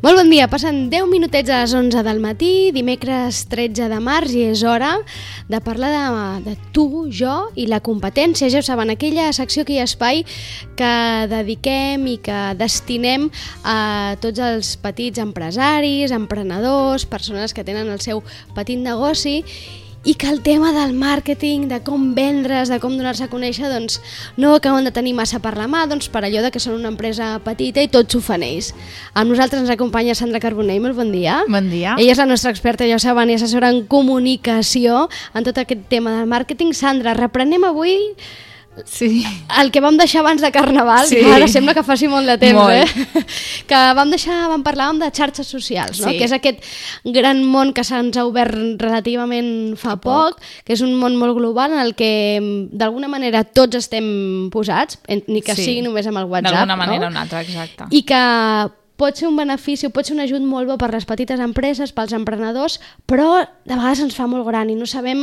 Molt 0.00 0.16
bon 0.16 0.30
dia, 0.32 0.46
passen 0.48 0.86
10 0.88 1.10
minutets 1.12 1.50
a 1.52 1.58
les 1.60 1.74
11 1.76 2.00
del 2.06 2.22
matí, 2.24 2.70
dimecres 2.72 3.42
13 3.52 3.90
de 3.92 3.98
març 4.00 4.32
i 4.32 4.46
és 4.48 4.62
hora 4.64 4.94
de 5.52 5.60
parlar 5.60 5.90
de, 5.92 6.14
de 6.46 6.54
tu, 6.72 6.86
jo 7.12 7.34
i 7.52 7.66
la 7.68 7.82
competència. 7.84 8.48
Ja 8.48 8.62
ho 8.62 8.64
saben, 8.64 8.88
aquella 8.94 9.26
secció, 9.36 9.66
aquell 9.66 9.82
espai 9.84 10.22
que 10.80 10.94
dediquem 11.28 12.08
i 12.14 12.16
que 12.24 12.38
destinem 12.56 13.28
a 13.60 14.16
tots 14.24 14.40
els 14.40 14.72
petits 14.80 15.20
empresaris, 15.20 16.16
emprenedors, 16.16 17.04
persones 17.04 17.52
que 17.52 17.66
tenen 17.68 17.92
el 17.92 18.00
seu 18.00 18.24
petit 18.56 18.80
negoci 18.80 19.42
i 20.04 20.14
que 20.14 20.30
el 20.30 20.40
tema 20.40 20.72
del 20.72 20.94
màrqueting, 20.96 21.66
de 21.68 21.80
com 21.84 22.14
vendre's, 22.16 22.70
de 22.72 22.78
com 22.80 22.94
donar-se 22.96 23.26
a 23.26 23.30
conèixer, 23.32 23.68
doncs 23.68 23.98
no 24.40 24.54
acaben 24.56 24.86
de 24.88 24.92
tenir 24.96 25.12
massa 25.16 25.42
per 25.44 25.52
la 25.58 25.68
mà, 25.68 25.84
doncs 25.90 26.08
per 26.08 26.24
allò 26.24 26.40
de 26.44 26.50
que 26.54 26.62
són 26.62 26.78
una 26.78 26.88
empresa 26.88 27.34
petita 27.44 27.84
i 27.84 27.90
tots 27.92 28.16
ho 28.16 28.22
fan 28.24 28.44
ells. 28.46 28.72
Amb 29.12 29.34
nosaltres 29.34 29.60
ens 29.60 29.72
acompanya 29.74 30.16
Sandra 30.16 30.40
Carbonell, 30.40 30.80
molt 30.80 30.96
bon 30.96 31.12
dia. 31.12 31.42
Bon 31.52 31.68
dia. 31.68 31.98
Ella 32.00 32.16
és 32.16 32.22
la 32.22 32.28
nostra 32.30 32.52
experta, 32.54 32.88
ja 32.88 32.96
ho 32.96 33.02
saben, 33.02 33.28
i 33.28 33.36
assessora 33.36 33.68
en 33.68 33.84
comunicació 33.84 35.08
en 35.34 35.44
tot 35.44 35.60
aquest 35.60 35.84
tema 35.92 36.16
del 36.16 36.30
màrqueting. 36.32 36.72
Sandra, 36.76 37.12
reprenem 37.18 37.68
avui 37.68 37.98
Sí. 38.86 39.26
el 39.60 39.70
que 39.72 39.80
vam 39.82 39.96
deixar 39.98 40.20
abans 40.22 40.40
de 40.40 40.50
Carnaval, 40.52 41.06
Sí. 41.06 41.18
ara 41.28 41.48
sembla 41.48 41.74
que 41.74 41.82
faci 41.82 42.06
molt 42.08 42.26
de 42.26 42.38
temps, 42.38 42.54
Molt. 42.54 42.72
eh? 42.72 43.24
que 43.68 43.74
vam 43.98 44.08
deixar, 44.10 44.48
vam 44.48 44.62
parlar 44.62 44.94
de 44.96 45.10
xarxes 45.10 45.46
socials, 45.46 46.00
no? 46.00 46.08
Sí. 46.08 46.16
que 46.18 46.24
és 46.24 46.32
aquest 46.32 46.62
gran 47.04 47.42
món 47.44 47.72
que 47.74 47.84
se'ns 47.84 48.16
ha 48.16 48.24
obert 48.24 48.54
relativament 48.80 49.76
fa 49.76 49.96
poc, 50.00 50.38
que 50.64 50.72
és 50.72 50.80
un 50.86 50.94
món 50.96 51.16
molt 51.20 51.36
global 51.36 51.72
en 51.72 51.80
el 51.80 51.94
que 51.94 52.38
mm, 52.40 52.76
d'alguna 52.78 53.08
manera 53.08 53.44
tots 53.44 53.76
estem 53.76 54.48
posats, 54.50 54.98
en- 55.08 55.24
ni 55.26 55.42
que 55.42 55.54
Sí. 55.56 55.64
sigui 55.64 55.82
només 55.82 56.06
amb 56.06 56.18
el 56.18 56.24
WhatsApp. 56.24 56.54
D'alguna 56.54 56.76
manera 56.76 57.06
o 57.06 57.10
no? 57.10 57.14
una 57.16 57.22
altra, 57.22 57.42
exacte. 57.42 57.84
I 57.90 58.02
que 58.02 58.70
pot 59.00 59.16
ser 59.16 59.26
un 59.30 59.36
benefici 59.40 59.88
o 59.88 59.90
pot 59.96 60.04
ser 60.04 60.12
un 60.18 60.20
ajut 60.26 60.44
molt 60.44 60.68
bo 60.68 60.76
per 60.80 60.90
les 60.92 61.06
petites 61.08 61.40
empreses, 61.40 61.94
pels 61.96 62.12
emprenedors, 62.16 62.76
però 63.08 63.40
de 63.64 63.72
vegades 63.74 64.02
ens 64.04 64.14
fa 64.18 64.26
molt 64.28 64.44
gran 64.46 64.68
i 64.68 64.76
no 64.76 64.84
sabem 64.90 65.22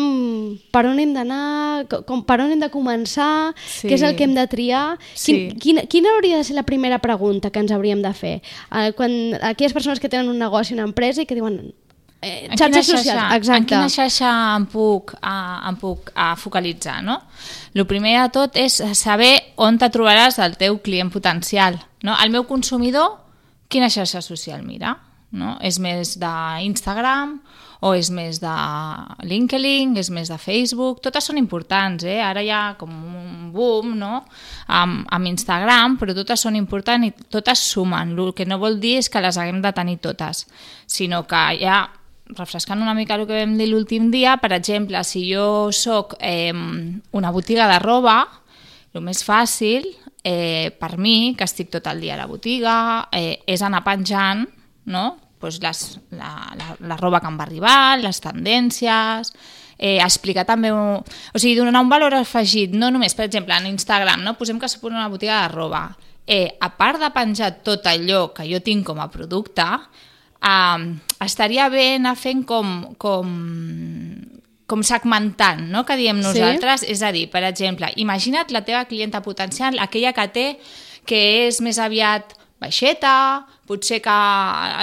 per 0.73 0.85
on 0.89 0.97
hem 0.99 1.13
d'anar, 1.13 1.85
co- 1.91 2.01
com, 2.09 2.23
per 2.25 2.39
on 2.41 2.51
hem 2.55 2.59
de 2.65 2.71
començar, 2.73 3.53
Sí. 3.67 3.87
què 3.87 3.93
és 3.99 4.01
el 4.07 4.15
que 4.17 4.25
hem 4.25 4.33
de 4.35 4.47
triar. 4.49 4.97
Sí. 5.13 5.33
Quin, 5.53 5.59
quina, 5.61 5.81
quina 5.85 6.09
hauria 6.15 6.37
de 6.41 6.43
ser 6.49 6.55
la 6.57 6.63
primera 6.65 6.97
pregunta 6.99 7.51
que 7.53 7.59
ens 7.61 7.71
hauríem 7.71 8.01
de 8.01 8.13
fer? 8.17 8.41
Eh, 8.71 8.91
quan 8.97 9.11
aquelles 9.41 9.73
persones 9.73 9.99
que 9.99 10.09
tenen 10.09 10.29
un 10.29 10.39
negoci, 10.39 10.73
una 10.73 10.83
empresa 10.89 11.21
i 11.21 11.25
que 11.29 11.35
diuen... 11.37 11.73
Eh, 12.19 12.47
En 12.49 12.57
xarxes 12.57 12.87
quina 12.87 12.97
socials, 12.97 13.19
xarxa- 13.21 13.35
exacte. 13.37 13.57
En 13.61 13.65
quina 13.69 13.89
xarxa 13.93 14.29
em 14.57 14.65
puc, 14.65 15.13
uh, 15.21 15.69
em 15.69 15.75
puc 15.77 16.09
uh, 16.15 16.31
focalitzar, 16.35 17.03
no? 17.05 17.19
El 17.77 17.85
primer 17.85 18.15
de 18.23 18.29
tot 18.33 18.55
és 18.57 18.79
saber 18.97 19.35
on 19.61 19.77
te 19.77 19.85
trobaràs 19.93 20.39
el 20.41 20.57
teu 20.57 20.79
client 20.81 21.11
potencial. 21.13 21.77
No? 22.01 22.15
El 22.23 22.31
meu 22.33 22.45
consumidor, 22.49 23.19
quina 23.67 23.89
xarxa 23.91 24.23
social 24.25 24.63
mira? 24.65 24.95
No? 25.31 25.57
És 25.59 25.75
més 25.83 26.15
d'Instagram 26.19 27.37
o 27.83 27.91
és 27.93 28.09
més 28.09 28.39
de 28.41 28.53
LinkedIn, 29.27 29.97
és 29.99 30.09
més 30.13 30.31
de 30.31 30.37
Facebook, 30.41 31.01
totes 31.03 31.27
són 31.29 31.37
importants, 31.37 32.05
eh? 32.07 32.17
ara 32.23 32.41
hi 32.41 32.49
ha 32.49 32.61
com 32.79 32.89
un 32.89 33.51
boom 33.53 33.91
no? 33.99 34.23
amb, 34.71 35.03
amb 35.13 35.29
Instagram, 35.29 35.99
però 35.99 36.15
totes 36.17 36.47
són 36.47 36.57
importants 36.57 37.09
i 37.09 37.27
totes 37.29 37.67
sumen, 37.73 38.15
el 38.17 38.33
que 38.33 38.47
no 38.47 38.57
vol 38.61 38.79
dir 38.81 38.97
és 39.03 39.11
que 39.11 39.21
les 39.21 39.37
haguem 39.37 39.61
de 39.61 39.73
tenir 39.75 39.99
totes, 40.01 40.45
sinó 40.87 41.25
que 41.27 41.43
ha 41.67 41.83
refrescant 42.37 42.81
una 42.81 42.95
mica 42.95 43.15
el 43.15 43.27
que 43.27 43.43
vam 43.43 43.55
dir 43.59 43.69
l'últim 43.69 44.09
dia, 44.11 44.37
per 44.41 44.51
exemple, 44.55 45.03
si 45.03 45.27
jo 45.29 45.69
sóc 45.71 46.17
eh, 46.19 46.53
una 47.11 47.31
botiga 47.31 47.69
de 47.69 47.79
roba, 47.83 48.23
el 48.97 49.05
més 49.05 49.23
fàcil 49.25 49.87
eh, 50.23 50.73
per 50.79 50.97
mi, 50.97 51.35
que 51.37 51.45
estic 51.47 51.71
tot 51.73 51.87
el 51.87 52.01
dia 52.03 52.17
a 52.17 52.21
la 52.21 52.27
botiga, 52.29 52.77
eh, 53.13 53.39
és 53.47 53.63
anar 53.63 53.85
penjant 53.85 54.45
no? 54.87 55.17
pues 55.37 55.61
les, 55.61 55.99
la, 56.17 56.31
la, 56.57 56.75
la 56.79 56.97
roba 56.97 57.21
que 57.21 57.29
em 57.29 57.37
va 57.37 57.45
arribar, 57.45 57.99
les 58.01 58.19
tendències, 58.23 59.29
eh, 59.77 59.99
explicar 60.01 60.47
també, 60.49 60.71
un, 60.73 60.97
o 60.97 61.37
sigui, 61.39 61.59
donar 61.59 61.83
un 61.83 61.91
valor 61.91 62.15
afegit, 62.17 62.73
no 62.73 62.89
només, 62.89 63.13
per 63.13 63.27
exemple, 63.27 63.53
en 63.53 63.69
Instagram, 63.69 64.23
no? 64.25 64.33
posem 64.39 64.57
que 64.57 64.69
soc 64.71 64.87
una 64.89 65.05
botiga 65.13 65.43
de 65.43 65.51
roba, 65.53 65.83
eh, 66.25 66.57
a 66.59 66.71
part 66.73 67.03
de 67.03 67.11
penjar 67.13 67.51
tot 67.67 67.85
allò 67.85 68.31
que 68.33 68.47
jo 68.49 68.63
tinc 68.65 68.87
com 68.87 69.03
a 69.03 69.11
producte, 69.13 69.67
eh, 70.41 70.87
estaria 71.27 71.69
bé 71.69 71.91
anar 71.99 72.17
fent 72.17 72.41
com, 72.49 72.73
com, 72.97 73.37
com 74.67 74.83
segmentant, 74.83 75.61
no? 75.71 75.85
que 75.87 75.95
diem 75.95 76.17
Sí. 76.21 76.27
nosaltres, 76.27 76.83
és 76.83 77.01
a 77.01 77.11
dir, 77.15 77.29
per 77.31 77.43
exemple, 77.47 77.87
imagina't 77.95 78.51
la 78.51 78.65
teva 78.67 78.85
clienta 78.85 79.21
potencial, 79.23 79.79
aquella 79.79 80.11
que 80.13 80.27
té 80.27 80.47
que 81.07 81.47
és 81.47 81.61
més 81.63 81.79
aviat 81.79 82.33
baixeta, 82.59 83.45
potser 83.67 84.01
que 84.01 84.15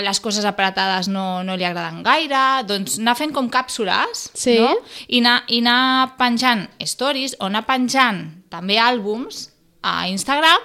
les 0.06 0.20
coses 0.20 0.44
apretades 0.46 1.08
no, 1.08 1.42
no 1.44 1.56
li 1.58 1.64
agraden 1.66 2.02
gaire, 2.06 2.62
doncs 2.68 2.98
anar 3.00 3.16
fent 3.18 3.32
com 3.34 3.50
càpsules 3.50 4.30
Sí. 4.32 4.56
no? 4.60 4.70
I, 5.08 5.18
anar, 5.20 5.42
i 5.48 5.58
anar 5.60 6.14
penjant 6.16 6.68
stories 6.80 7.36
o 7.40 7.46
anar 7.50 7.64
penjant 7.66 8.22
també 8.48 8.78
àlbums 8.78 9.50
a 9.82 10.06
Instagram, 10.08 10.62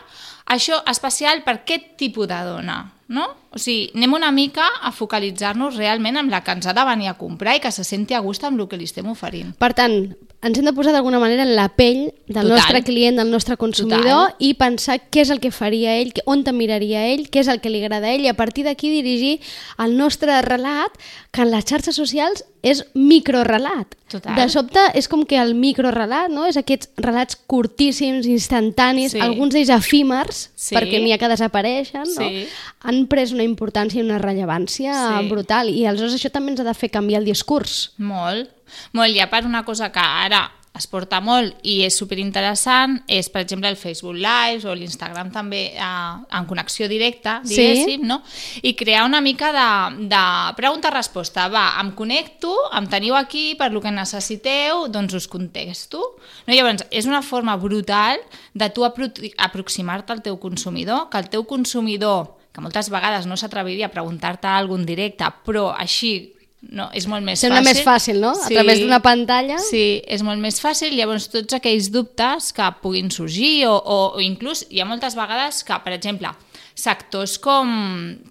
això 0.47 0.79
especial 0.87 1.43
per 1.43 1.55
aquest 1.63 1.97
tipus 1.97 2.27
de 2.29 2.39
dona, 2.45 2.93
no? 3.09 3.27
O 3.49 3.57
sigui, 3.57 3.89
anem 3.97 4.13
una 4.13 4.29
mica 4.31 4.67
a 4.85 4.91
focalitzar-nos 4.93 5.77
realment 5.79 6.19
amb 6.21 6.33
la 6.33 6.43
que 6.45 6.53
ens 6.53 6.69
ha 6.69 6.75
de 6.77 6.85
venir 6.85 7.09
a 7.09 7.17
comprar 7.17 7.55
i 7.57 7.63
que 7.63 7.71
se 7.73 7.85
senti 7.87 8.13
a 8.13 8.21
gust 8.21 8.45
amb 8.45 8.61
el 8.61 8.69
que 8.69 8.77
li 8.77 8.85
estem 8.89 9.09
oferint. 9.09 9.55
Per 9.57 9.71
tant, 9.77 9.95
ens 10.41 10.57
hem 10.57 10.63
de 10.65 10.71
posar 10.73 10.93
d'alguna 10.93 11.19
manera 11.19 11.43
en 11.43 11.55
la 11.55 11.67
pell 11.69 12.13
del 12.27 12.45
Total. 12.45 12.49
nostre 12.49 12.83
client, 12.83 13.17
del 13.17 13.29
nostre 13.29 13.57
consumidor 13.57 14.01
Total. 14.31 14.35
i 14.39 14.53
pensar 14.53 14.99
què 15.11 15.21
és 15.25 15.29
el 15.29 15.41
que 15.41 15.51
faria 15.51 15.97
ell, 15.97 16.13
on 16.25 16.43
te 16.43 16.53
miraria 16.53 17.07
ell, 17.07 17.29
què 17.29 17.41
és 17.41 17.47
el 17.51 17.59
que 17.59 17.69
li 17.69 17.81
agrada 17.83 18.07
a 18.07 18.13
ell 18.13 18.23
i 18.23 18.29
a 18.31 18.37
partir 18.39 18.63
d'aquí 18.63 18.89
dirigir 18.89 19.41
el 19.77 19.97
nostre 19.97 20.41
relat 20.41 20.91
que 21.31 21.41
en 21.41 21.51
les 21.51 21.65
xarxes 21.65 21.95
socials 21.95 22.45
és 22.63 22.85
microrelat. 22.93 23.95
Total. 24.09 24.35
De 24.35 24.47
sobte 24.49 24.79
és 24.97 25.07
com 25.07 25.25
que 25.27 25.37
el 25.37 25.53
microrelat 25.55 26.31
no? 26.33 26.45
és 26.49 26.57
aquests 26.57 26.89
relats 26.97 27.35
curtíssims, 27.47 28.25
instantanis, 28.25 29.11
Sí. 29.13 29.19
alguns 29.19 29.53
d'ells 29.53 29.69
efímers, 29.69 30.49
Sí. 30.55 30.73
perquè 30.75 31.01
n'hi 31.03 31.11
ha 31.13 31.17
que 31.17 31.27
desapareixen, 31.29 32.03
no? 32.03 32.29
Sí. 32.29 32.47
han 32.81 33.07
pres 33.07 33.33
una 33.33 33.43
importància 33.43 33.99
i 33.99 34.01
una 34.05 34.17
rellevància 34.19 34.93
Sí. 35.19 35.27
brutal 35.27 35.67
i 35.69 35.85
aleshores 35.85 36.15
això 36.15 36.31
també 36.31 36.51
ens 36.51 36.61
ha 36.61 36.63
de 36.63 36.73
fer 36.73 36.89
canviar 36.89 37.19
el 37.19 37.25
discurs. 37.25 37.91
Molt. 37.97 38.49
Molt. 38.93 39.15
I 39.15 39.19
a 39.19 39.29
part 39.29 39.45
una 39.45 39.63
cosa 39.65 39.91
que 39.91 39.99
ara 39.99 40.49
es 40.79 40.85
porta 40.87 41.17
molt 41.19 41.57
i 41.67 41.79
és 41.83 41.95
superinteressant 41.97 42.99
és, 43.09 43.27
per 43.33 43.41
exemple, 43.41 43.67
el 43.67 43.75
Facebook 43.75 44.15
Live 44.15 44.69
o 44.69 44.75
l'Instagram 44.77 45.31
també 45.33 45.73
eh, 45.73 45.81
en 45.83 46.45
connexió 46.47 46.87
directa, 46.87 47.39
Sí. 47.43 47.55
diguéssim, 47.57 48.05
no? 48.07 48.21
I 48.61 48.75
crear 48.79 49.03
una 49.03 49.19
mica 49.19 49.49
de, 49.51 50.05
de 50.07 50.21
pregunta-resposta. 50.55 51.49
Va, 51.51 51.65
em 51.81 51.91
connecto, 51.97 52.53
em 52.77 52.87
teniu 52.87 53.17
aquí 53.17 53.55
per 53.59 53.71
lo 53.73 53.81
que 53.81 53.91
necessiteu, 53.91 54.87
doncs 54.93 55.17
us 55.17 55.27
contesto. 55.27 55.99
No? 56.47 56.53
Llavors, 56.53 56.85
és 56.91 57.09
una 57.09 57.23
forma 57.25 57.57
brutal 57.57 58.21
de 58.53 58.69
tu 58.69 58.85
apro 58.85 59.09
aproximar-te 59.37 60.13
al 60.13 60.21
teu 60.21 60.39
consumidor, 60.39 61.09
que 61.09 61.17
el 61.17 61.29
teu 61.33 61.43
consumidor, 61.49 62.37
que 62.53 62.61
moltes 62.61 62.89
vegades 62.93 63.25
no 63.25 63.35
s'atreviria 63.35 63.89
a 63.89 63.93
preguntar-te 63.93 64.47
algun 64.47 64.85
directe, 64.85 65.25
però 65.43 65.73
així 65.75 66.35
no, 66.61 66.89
és 66.93 67.07
molt 67.07 67.23
més 67.23 67.39
Sembla 67.39 67.61
fàcil. 67.61 67.71
més 67.71 67.85
fàcil, 67.85 68.19
no? 68.19 68.33
A 68.35 68.49
través 68.51 68.81
d'una 68.81 68.99
pantalla. 68.99 69.57
Sí, 69.63 70.01
és 70.05 70.23
molt 70.27 70.41
més 70.43 70.59
fàcil. 70.59 70.91
Llavors, 70.97 71.29
tots 71.31 71.55
aquells 71.55 71.87
dubtes 71.93 72.51
que 72.55 72.67
puguin 72.83 73.09
sorgir 73.15 73.67
o, 73.69 73.77
o, 73.79 73.99
o 74.17 74.23
inclús 74.23 74.65
hi 74.69 74.81
ha 74.83 74.87
moltes 74.89 75.15
vegades 75.15 75.63
que, 75.63 75.79
per 75.85 75.95
exemple, 75.95 76.33
sectors 76.79 77.35
com, 77.43 77.69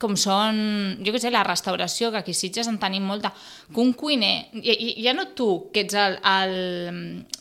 com 0.00 0.16
són, 0.18 0.58
jo 1.04 1.12
què 1.14 1.20
sé, 1.22 1.32
la 1.34 1.44
restauració, 1.46 2.10
que 2.12 2.22
aquí 2.22 2.34
Sitges 2.36 2.70
en 2.70 2.78
tenim 2.80 3.04
molta, 3.04 3.32
que 3.68 3.82
un 3.82 3.92
cuiner, 3.98 4.48
i, 4.56 4.94
ja 5.04 5.14
no 5.16 5.28
tu, 5.38 5.48
que 5.74 5.84
ets 5.84 5.98
el, 5.98 6.16
el, 6.32 6.54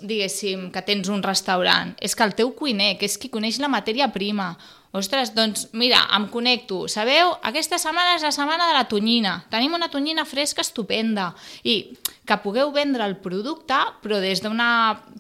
diguéssim, 0.01 0.67
que 0.73 0.83
tens 0.87 1.07
un 1.13 1.23
restaurant, 1.23 1.95
és 2.03 2.17
que 2.17 2.27
el 2.27 2.35
teu 2.37 2.51
cuiner, 2.57 2.95
que 2.99 3.07
és 3.07 3.15
qui 3.21 3.31
coneix 3.33 3.61
la 3.63 3.71
matèria 3.71 4.11
prima, 4.13 4.53
Ostres, 4.97 5.33
doncs 5.35 5.67
mira, 5.77 5.99
em 6.15 6.25
connecto. 6.31 6.85
Sabeu, 6.89 7.33
aquesta 7.45 7.77
setmana 7.81 8.15
és 8.15 8.23
la 8.23 8.31
setmana 8.33 8.69
de 8.69 8.77
la 8.77 8.85
tonyina. 8.89 9.33
Tenim 9.51 9.75
una 9.75 9.91
tonyina 9.93 10.23
fresca 10.25 10.63
estupenda. 10.63 11.33
I 11.67 11.91
que 12.27 12.39
pugueu 12.41 12.71
vendre 12.75 13.05
el 13.05 13.17
producte, 13.21 13.77
però 14.01 14.21
des 14.23 14.41
d'una 14.41 14.69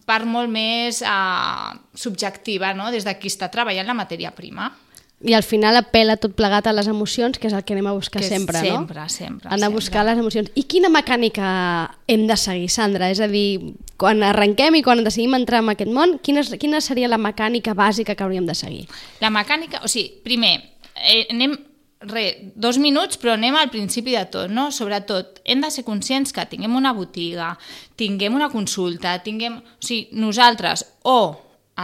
part 0.07 0.25
molt 0.25 0.49
més 0.51 1.03
eh, 1.03 1.77
subjectiva, 1.93 2.73
no? 2.79 2.89
des 2.95 3.05
de 3.05 3.15
qui 3.19 3.29
està 3.31 3.51
treballant 3.53 3.87
la 3.87 3.97
matèria 3.97 4.33
prima. 4.35 4.71
I 5.19 5.33
al 5.33 5.41
final 5.41 5.73
apela 5.79 6.13
tot 6.21 6.35
plegat 6.37 6.67
a 6.69 6.73
les 6.77 6.85
emocions, 6.87 7.39
que 7.41 7.47
és 7.49 7.53
el 7.57 7.63
que 7.65 7.73
anem 7.73 7.87
a 7.89 7.93
buscar 7.97 8.21
Que 8.21 8.27
sempre, 8.29 8.59
sempre, 8.61 8.99
no? 9.01 9.09
sempre, 9.09 9.47
Anar 9.49 9.55
a 9.55 9.59
sempre. 9.65 9.73
buscar 9.75 10.03
les 10.05 10.17
emocions. 10.21 10.51
I 10.53 10.63
quina 10.69 10.91
mecànica 10.93 11.95
hem 12.07 12.27
de 12.29 12.37
seguir, 12.37 12.69
Sandra? 12.69 13.09
És 13.09 13.19
a 13.19 13.27
dir, 13.27 13.73
quan 13.97 14.21
arrenquem 14.21 14.75
i 14.77 14.83
quan 14.85 15.01
decidim 15.03 15.33
entrar 15.33 15.63
en 15.63 15.71
aquest 15.73 15.89
món, 15.89 16.19
quina, 16.21 16.41
és- 16.45 16.53
quina 16.61 16.81
seria 16.81 17.07
la 17.09 17.17
mecànica 17.17 17.73
bàsica 17.73 18.13
que 18.15 18.23
hauríem 18.23 18.45
de 18.45 18.53
seguir? 18.53 18.85
La 19.19 19.31
mecànica, 19.33 19.81
o 19.83 19.87
sigui, 19.87 20.21
primer, 20.23 20.61
eh, 21.01 21.25
anem, 21.31 21.57
re, 22.01 22.51
dos 22.53 22.77
minuts, 22.77 23.17
però 23.17 23.33
anem 23.33 23.55
al 23.57 23.71
principi 23.71 24.11
de 24.13 24.25
tot, 24.29 24.51
no? 24.51 24.71
Sobretot, 24.71 25.41
hem 25.45 25.61
de 25.61 25.71
ser 25.71 25.83
conscients 25.83 26.31
que 26.31 26.45
tinguem 26.45 26.75
una 26.75 26.93
botiga, 26.93 27.57
tinguem 27.95 28.35
una 28.35 28.51
consulta, 28.51 29.17
tinguem... 29.23 29.57
O 29.57 29.81
sigui, 29.81 30.09
nosaltres 30.11 30.85
o 31.01 31.35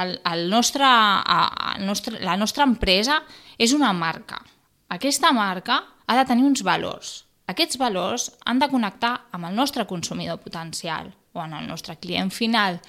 el, 0.01 0.15
el 0.25 0.49
nostre, 0.49 0.87
el 0.87 1.85
nostre, 1.85 2.19
la 2.23 2.37
nostra 2.37 2.65
empresa 2.67 3.21
és 3.57 3.73
una 3.73 3.93
marca. 3.93 4.41
Aquesta 4.93 5.31
marca 5.33 5.81
ha 6.05 6.17
de 6.17 6.25
tenir 6.29 6.45
uns 6.47 6.63
valors. 6.65 7.23
Aquests 7.49 7.77
valors 7.77 8.29
han 8.47 8.61
de 8.61 8.69
connectar 8.71 9.13
amb 9.35 9.49
el 9.49 9.55
nostre 9.55 9.85
consumidor 9.85 10.39
potencial 10.43 11.11
o 11.33 11.41
amb 11.41 11.57
el 11.59 11.67
nostre 11.67 11.97
client 11.99 12.31
final. 12.31 12.79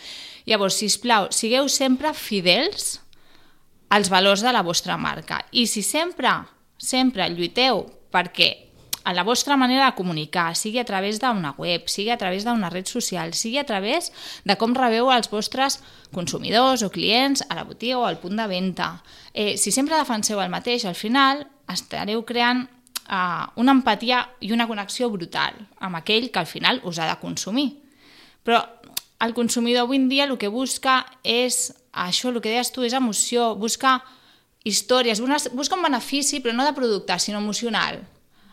Llavors, 0.46 0.78
si 0.78 0.88
us 0.90 0.98
plau, 1.00 1.30
sigueu 1.34 1.68
sempre 1.72 2.12
fidels 2.14 3.00
als 3.94 4.10
valors 4.12 4.44
de 4.44 4.52
la 4.52 4.62
vostra 4.62 4.96
marca. 4.98 5.40
I 5.52 5.66
si 5.70 5.82
sempre, 5.82 6.30
sempre 6.78 7.26
lluiteu 7.32 7.84
perquè 8.14 8.50
a 9.04 9.12
la 9.12 9.22
vostra 9.22 9.56
manera 9.56 9.84
de 9.84 9.94
comunicar, 9.94 10.56
sigui 10.56 10.80
a 10.80 10.84
través 10.88 11.20
d'una 11.20 11.52
web, 11.58 11.84
sigui 11.92 12.10
a 12.10 12.16
través 12.16 12.44
d'una 12.44 12.70
red 12.72 12.88
social, 12.88 13.34
sigui 13.36 13.58
a 13.60 13.66
través 13.68 14.10
de 14.48 14.56
com 14.56 14.72
rebeu 14.72 15.10
els 15.12 15.28
vostres 15.28 15.82
consumidors 16.10 16.82
o 16.82 16.88
clients 16.90 17.44
a 17.50 17.54
la 17.54 17.66
botiga 17.68 17.98
o 18.00 18.06
al 18.08 18.16
punt 18.18 18.40
de 18.40 18.46
venda. 18.48 19.02
Eh, 19.34 19.58
si 19.60 19.70
sempre 19.76 20.00
defenseu 20.00 20.40
el 20.40 20.48
mateix, 20.48 20.86
al 20.88 20.96
final 20.96 21.44
estareu 21.68 22.24
creant 22.24 22.64
eh, 22.64 23.44
una 23.60 23.76
empatia 23.76 24.24
i 24.40 24.54
una 24.56 24.66
connexió 24.66 25.10
brutal 25.12 25.60
amb 25.84 26.00
aquell 26.00 26.30
que 26.32 26.40
al 26.40 26.48
final 26.48 26.80
us 26.88 26.98
ha 26.98 27.10
de 27.10 27.20
consumir. 27.20 27.74
Però 28.42 28.64
el 29.20 29.36
consumidor 29.36 29.84
avui 29.84 30.00
en 30.00 30.08
dia 30.08 30.24
el 30.24 30.38
que 30.40 30.48
busca 30.48 31.04
és 31.22 31.74
això, 31.92 32.32
el 32.32 32.40
que 32.40 32.48
deies 32.48 32.72
tu, 32.72 32.88
és 32.88 32.96
emoció, 32.96 33.52
busca 33.54 34.00
històries, 34.64 35.20
busca 35.52 35.76
un 35.76 35.84
benefici, 35.84 36.40
però 36.40 36.56
no 36.56 36.64
de 36.64 36.72
producte, 36.72 37.20
sinó 37.20 37.44
emocional 37.44 38.00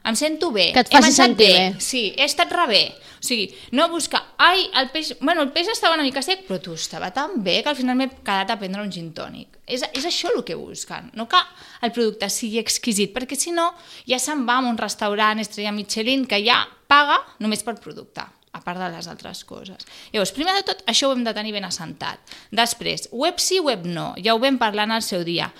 em 0.04 0.16
sento 0.18 0.50
bé, 0.52 0.72
que 0.74 0.82
et 0.82 0.92
faci 0.92 1.14
sentir 1.14 1.48
bé. 1.48 1.60
bé. 1.76 1.82
Sí, 1.84 2.08
he 2.18 2.26
estat 2.26 2.52
rebé. 2.52 2.82
O 3.22 3.24
sigui, 3.26 3.52
no 3.78 3.86
buscar, 3.92 4.24
ai, 4.42 4.64
el 4.82 4.90
peix, 4.90 5.14
bueno, 5.22 5.44
el 5.46 5.52
peix 5.54 5.70
estava 5.70 5.94
una 5.94 6.06
mica 6.06 6.24
sec, 6.26 6.42
però 6.48 6.58
tu 6.62 6.74
estava 6.74 7.12
tan 7.14 7.36
bé 7.46 7.60
que 7.62 7.70
al 7.70 7.78
final 7.78 8.00
m'he 8.00 8.10
quedat 8.10 8.50
a 8.50 8.58
prendre 8.58 8.82
un 8.82 8.90
gin 8.92 9.12
tònic. 9.14 9.60
És, 9.70 9.86
és 9.94 10.08
això 10.10 10.32
el 10.34 10.42
que 10.48 10.58
busquen, 10.58 11.12
no 11.14 11.28
que 11.30 11.42
el 11.86 11.94
producte 11.94 12.32
sigui 12.34 12.58
exquisit, 12.62 13.14
perquè 13.14 13.38
si 13.38 13.54
no 13.54 13.70
ja 14.10 14.18
se'n 14.20 14.42
va 14.50 14.58
a 14.58 14.66
un 14.66 14.80
restaurant 14.80 15.40
estrella 15.44 15.76
Michelin 15.76 16.26
que 16.26 16.42
ja 16.42 16.64
paga 16.90 17.20
només 17.40 17.62
per 17.64 17.78
producte 17.78 18.26
a 18.52 18.60
part 18.66 18.82
de 18.82 18.90
les 18.92 19.08
altres 19.08 19.46
coses. 19.48 19.86
Llavors, 20.12 20.34
primer 20.36 20.58
de 20.58 20.66
tot, 20.68 20.82
això 20.90 21.08
ho 21.08 21.16
hem 21.16 21.24
de 21.24 21.34
tenir 21.38 21.54
ben 21.56 21.68
assentat. 21.68 22.34
Després, 22.52 23.08
web 23.14 23.40
sí, 23.40 23.62
web 23.64 23.86
no. 23.88 24.12
Ja 24.20 24.36
ho 24.36 24.42
vam 24.42 24.58
parlar 24.60 24.90
en 24.90 24.98
el 24.98 25.06
seu 25.06 25.24
dia. 25.24 25.52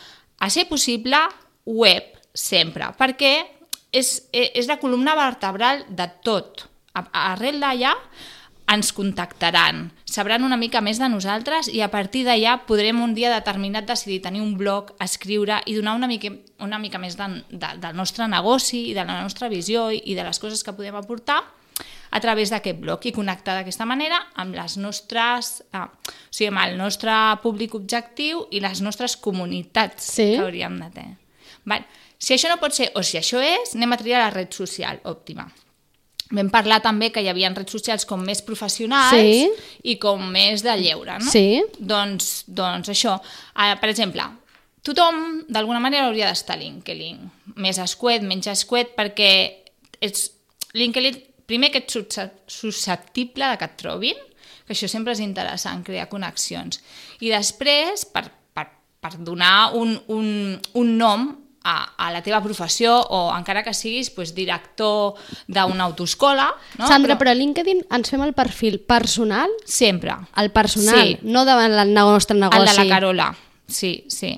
A 0.42 0.50
ser 0.50 0.66
possible, 0.68 1.22
web 1.66 2.18
sempre, 2.34 2.90
perquè 2.98 3.61
és, 3.92 4.28
eh, 4.32 4.52
és 4.56 4.68
la 4.68 4.80
columna 4.80 5.16
vertebral 5.16 5.86
de 5.90 6.08
tot. 6.24 6.68
Arrel 6.94 7.60
d'allà 7.62 7.94
ens 8.72 8.92
contactaran, 8.96 9.90
sabran 10.08 10.46
una 10.48 10.58
mica 10.60 10.80
més 10.84 11.00
de 11.00 11.08
nosaltres 11.12 11.68
i 11.72 11.82
a 11.84 11.90
partir 11.92 12.24
d'allà 12.24 12.62
podrem 12.68 13.02
un 13.04 13.14
dia 13.16 13.32
determinat 13.34 13.88
decidir 13.88 14.22
tenir 14.24 14.42
un 14.44 14.54
blog, 14.60 14.94
escriure 15.04 15.60
i 15.68 15.76
donar 15.76 15.98
una 16.00 16.08
mica, 16.08 16.32
una 16.64 16.80
mica 16.80 17.00
més 17.02 17.18
de, 17.20 17.28
de, 17.52 17.72
del 17.84 17.98
nostre 17.98 18.28
negoci 18.32 18.86
i 18.92 18.94
de 18.96 19.04
la 19.04 19.22
nostra 19.24 19.50
visió 19.52 19.90
i 19.92 20.16
de 20.16 20.24
les 20.24 20.40
coses 20.40 20.64
que 20.64 20.76
podem 20.78 20.96
aportar 20.96 21.42
a 22.12 22.20
través 22.20 22.52
d'aquest 22.52 22.80
blog 22.80 23.06
i 23.08 23.14
connectar 23.16 23.58
d'aquesta 23.58 23.88
manera 23.88 24.20
amb 24.40 24.56
les 24.56 24.78
nostres, 24.80 25.64
eh, 25.72 25.84
o 25.84 26.32
sigui, 26.32 26.52
amb 26.52 26.64
el 26.66 26.78
nostre 26.80 27.16
públic 27.44 27.76
objectiu 27.76 28.46
i 28.52 28.64
les 28.64 28.84
nostres 28.84 29.18
comunitats 29.18 30.14
sí. 30.16 30.34
que 30.36 30.46
hauríem 30.46 30.80
de 30.80 30.92
tenir. 30.96 31.21
Vale. 31.66 31.86
Si 32.22 32.36
això 32.36 32.52
no 32.52 32.60
pot 32.62 32.76
ser, 32.76 32.92
o 32.96 33.02
si 33.06 33.18
això 33.18 33.42
és, 33.42 33.76
anem 33.76 33.96
a 33.96 34.00
triar 34.02 34.22
la 34.22 34.34
red 34.34 34.54
social 34.54 35.00
òptima. 35.10 35.48
Vam 36.32 36.52
parlar 36.52 36.80
també 36.84 37.10
que 37.12 37.24
hi 37.24 37.28
havia 37.28 37.50
redes 37.52 37.74
socials 37.74 38.06
com 38.08 38.22
més 38.24 38.40
professionals 38.46 39.18
sí. 39.18 39.50
i 39.84 39.98
com 40.00 40.22
més 40.32 40.64
de 40.64 40.76
lleure, 40.80 41.18
no? 41.20 41.32
Sí. 41.32 41.62
Doncs, 41.78 42.46
doncs 42.48 42.92
això. 42.94 43.18
Uh, 43.52 43.74
per 43.82 43.90
exemple, 43.92 44.24
tothom 44.86 45.42
d'alguna 45.52 45.82
manera 45.84 46.08
hauria 46.08 46.30
d'estar 46.30 46.56
a 46.56 46.62
LinkedIn. 46.62 47.20
Més 47.60 47.82
escuet, 47.84 48.24
menys 48.24 48.48
escuet, 48.54 48.96
perquè 48.96 49.32
ets, 50.00 50.30
LinkedIn, 50.78 51.20
primer 51.52 51.74
que 51.74 51.84
ets 51.84 52.00
susceptible 52.48 53.52
de 53.52 53.60
que 53.60 53.68
et 53.68 53.78
trobin, 53.82 54.28
que 54.64 54.78
això 54.78 54.88
sempre 54.88 55.18
és 55.18 55.20
interessant, 55.24 55.84
crear 55.84 56.08
connexions. 56.08 56.80
I 57.20 57.34
després, 57.34 58.06
per, 58.08 58.30
per, 58.56 58.70
per 59.04 59.18
donar 59.20 59.74
un, 59.76 59.98
un, 60.16 60.32
un 60.80 60.98
nom 61.02 61.32
a, 61.64 61.94
a 61.98 62.12
la 62.12 62.22
teva 62.26 62.42
professió 62.44 62.96
o 63.14 63.22
encara 63.36 63.64
que 63.64 63.74
siguis 63.78 64.10
pues, 64.14 64.34
director 64.36 65.18
d'una 65.48 65.86
autoscola. 65.86 66.50
No? 66.78 66.88
Sandra, 66.88 67.16
però... 67.16 67.26
però 67.26 67.36
a 67.36 67.40
LinkedIn 67.40 67.84
ens 67.94 68.14
fem 68.14 68.24
el 68.26 68.34
perfil 68.38 68.80
personal? 68.80 69.52
Sempre. 69.66 70.16
El 70.42 70.52
personal, 70.56 71.16
sí. 71.16 71.20
no 71.24 71.46
davant 71.46 71.78
el 71.78 71.94
nostre 71.94 72.38
negoci. 72.38 72.62
El 72.62 72.72
de 72.72 72.78
la 72.80 72.88
Carola, 72.96 73.30
sí, 73.68 74.06
sí. 74.10 74.38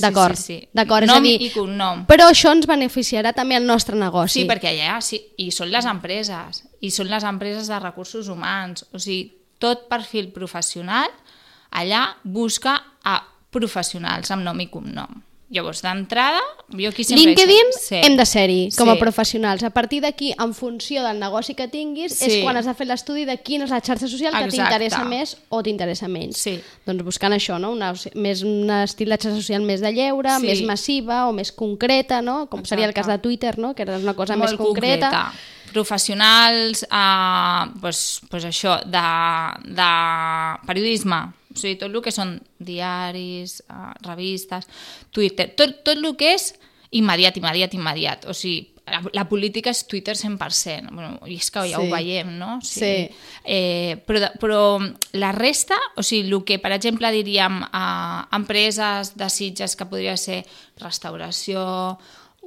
D'acord, 0.00 0.36
sí, 0.36 0.42
sí, 0.42 0.60
sí. 0.62 0.68
d'acord, 0.72 1.04
és 1.04 1.12
a 1.12 1.20
dir, 1.20 1.34
i 1.44 1.50
cognom. 1.52 2.06
però 2.08 2.30
això 2.32 2.54
ens 2.56 2.64
beneficiarà 2.64 3.34
també 3.36 3.58
al 3.58 3.66
nostre 3.68 3.98
negoci. 4.00 4.38
Sí, 4.38 4.46
perquè 4.48 4.70
allà, 4.72 4.94
sí, 5.04 5.18
i 5.44 5.50
són 5.52 5.68
les 5.68 5.84
empreses, 5.84 6.62
i 6.80 6.88
són 6.88 7.10
les 7.12 7.26
empreses 7.28 7.68
de 7.68 7.80
recursos 7.82 8.30
humans, 8.32 8.86
o 8.96 9.00
sigui, 9.02 9.26
tot 9.60 9.90
perfil 9.92 10.30
professional 10.32 11.12
allà 11.76 12.06
busca 12.24 12.78
a 13.04 13.18
professionals 13.52 14.32
amb 14.32 14.46
nom 14.46 14.64
i 14.64 14.70
cognom. 14.72 15.20
Llavors, 15.50 15.80
d'entrada, 15.82 16.38
jo 16.78 16.88
aquí 16.92 17.02
sempre... 17.02 17.24
LinkedIn 17.26 17.72
sí. 17.74 17.96
hem 18.06 18.14
de 18.16 18.24
ser-hi 18.24 18.68
com 18.78 18.88
a 18.88 18.94
Sí. 18.94 19.00
professionals. 19.00 19.64
A 19.66 19.70
partir 19.74 19.98
d'aquí, 20.00 20.28
en 20.38 20.52
funció 20.54 21.02
del 21.02 21.18
negoci 21.18 21.56
que 21.58 21.66
tinguis, 21.66 22.14
Sí. 22.14 22.24
és 22.30 22.44
quan 22.44 22.56
has 22.56 22.66
de 22.66 22.74
fer 22.78 22.86
l'estudi 22.86 23.24
de 23.26 23.34
quina 23.42 23.64
és 23.64 23.70
la 23.74 23.80
xarxa 23.82 24.06
social 24.06 24.30
que 24.32 24.44
Exacte. 24.44 24.62
t'interessa 24.62 25.02
més 25.02 25.36
o 25.48 25.60
t'interessa 25.60 26.06
menys. 26.06 26.38
Sí. 26.38 26.60
Doncs 26.86 27.02
buscant 27.02 27.34
això, 27.34 27.58
no? 27.58 27.72
Una, 27.72 27.92
més 28.14 28.44
un 28.46 28.70
estil 28.70 29.08
de 29.10 29.18
xarxa 29.18 29.34
social 29.34 29.62
més 29.66 29.80
de 29.80 29.90
lleure, 29.92 30.30
Sí. 30.38 30.46
més 30.46 30.62
massiva 30.62 31.26
o 31.26 31.32
més 31.32 31.50
concreta, 31.50 32.22
no? 32.22 32.46
Com 32.48 32.64
seria 32.64 32.86
el 32.86 32.94
cas 32.94 33.06
de 33.06 33.14
Exacte. 33.14 33.22
Twitter, 33.28 33.58
no? 33.58 33.74
Que 33.74 33.82
era 33.82 33.96
una 33.98 34.14
cosa 34.14 34.36
molt 34.36 34.52
més 34.52 34.56
concreta. 34.56 35.10
concreta. 35.10 35.32
Professionals, 35.72 36.84
eh, 36.84 37.70
pues, 37.80 38.20
pues 38.30 38.44
això, 38.44 38.84
de, 38.84 39.02
de 39.74 39.90
periodisme, 40.66 41.32
o 41.50 41.58
sigui, 41.58 41.76
tot 41.78 41.90
el 41.90 42.02
que 42.02 42.12
són 42.14 42.36
diaris, 42.58 43.60
eh, 43.68 43.92
revistes, 44.06 44.66
Twitter, 45.10 45.50
tot, 45.56 45.82
tot 45.84 45.96
el 45.96 46.14
que 46.16 46.34
és 46.34 46.52
immediat, 46.92 47.36
immediat, 47.38 47.74
immediat. 47.74 48.24
O 48.30 48.34
sigui, 48.34 48.68
la, 48.90 48.98
la 49.14 49.22
política 49.30 49.70
és 49.70 49.84
Twitter 49.86 50.16
100%. 50.18 50.90
Bueno, 50.90 51.20
I 51.30 51.36
és 51.38 51.50
que 51.54 51.62
ja 51.70 51.76
Sí. 51.78 51.82
ho 51.86 51.90
veiem, 51.92 52.32
no? 52.38 52.56
Sí. 52.66 53.08
Eh, 53.44 53.96
però, 54.06 54.32
però 54.40 54.62
la 55.12 55.30
resta, 55.32 55.78
o 55.96 56.02
sigui, 56.02 56.26
el 56.32 56.42
que, 56.44 56.58
per 56.58 56.72
exemple, 56.74 57.12
diríem 57.14 57.60
a 57.70 58.28
empreses 58.34 59.14
de 59.16 59.28
Sitges 59.30 59.76
que 59.76 59.86
podria 59.86 60.16
ser 60.16 60.44
restauració, 60.82 61.98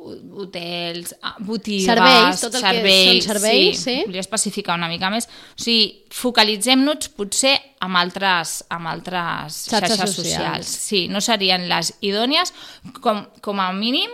hotels, 0.03 1.13
ah, 1.21 1.35
botigues, 1.39 1.85
Serveis, 1.87 2.41
tot 2.41 2.57
el 2.57 2.63
que 2.63 2.73
serveis, 2.73 3.23
són 3.23 3.35
serveis, 3.35 3.83
sí. 3.83 3.95
Volia 4.07 4.23
especificar 4.23 4.77
una 4.79 4.89
mica 4.91 5.11
més. 5.13 5.27
O 5.27 5.63
sigui, 5.63 5.87
focalitzem-nos 6.13 7.11
potser 7.17 7.53
amb 7.83 7.99
altres, 8.01 8.59
amb 8.73 8.91
altres 8.91 9.61
Xarxes 9.69 9.97
xarxes, 9.97 10.17
socials. 10.17 10.43
socials. 10.43 10.75
Sí, 10.89 11.05
no 11.11 11.23
serien 11.23 11.67
les 11.71 11.93
idònies 12.01 12.53
com, 13.01 13.23
com 13.43 13.63
a 13.63 13.71
mínim 13.75 14.11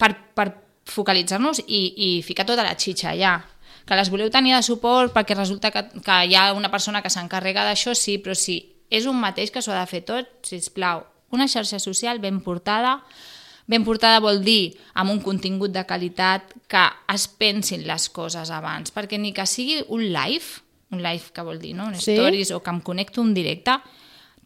per, 0.00 0.12
per 0.34 0.48
focalitzar-nos 0.90 1.62
i, 1.66 1.82
i 1.96 2.10
ficar 2.26 2.46
tota 2.48 2.66
la 2.66 2.74
xitxa 2.78 3.12
allà 3.12 3.38
que 3.86 3.98
les 3.98 4.10
voleu 4.10 4.30
tenir 4.30 4.54
de 4.54 4.62
suport 4.62 5.14
perquè 5.14 5.36
resulta 5.36 5.72
que, 5.74 5.84
que 6.02 6.18
hi 6.28 6.36
ha 6.38 6.52
una 6.54 6.70
persona 6.70 7.02
que 7.02 7.10
s'encarrega 7.10 7.64
d'això, 7.66 7.94
sí, 7.98 8.18
però 8.22 8.34
si 8.38 8.60
és 8.92 9.08
un 9.10 9.18
mateix 9.18 9.50
que 9.50 9.62
s'ho 9.62 9.72
ha 9.74 9.80
de 9.80 9.90
fer 9.90 10.02
tot, 10.06 10.28
si 10.46 10.60
plau, 10.74 11.02
una 11.32 11.48
xarxa 11.48 11.80
social 11.80 12.20
ben 12.22 12.40
portada, 12.44 13.00
ben 13.66 13.84
portada 13.84 14.20
vol 14.20 14.42
dir 14.44 14.74
amb 14.98 15.12
un 15.12 15.20
contingut 15.22 15.72
de 15.74 15.84
qualitat 15.88 16.54
que 16.68 16.84
es 17.12 17.26
pensin 17.28 17.86
les 17.86 18.08
coses 18.10 18.50
abans, 18.50 18.92
perquè 18.94 19.18
ni 19.20 19.32
que 19.32 19.46
sigui 19.46 19.82
un 19.88 20.08
live, 20.12 20.62
un 20.92 21.02
live 21.04 21.32
que 21.32 21.44
vol 21.46 21.60
dir, 21.62 21.74
no? 21.78 21.90
un 21.92 21.96
Sí. 21.96 22.16
stories 22.16 22.50
o 22.50 22.62
que 22.62 22.70
em 22.70 22.80
connecto 22.80 23.22
un 23.22 23.34
directe, 23.34 23.78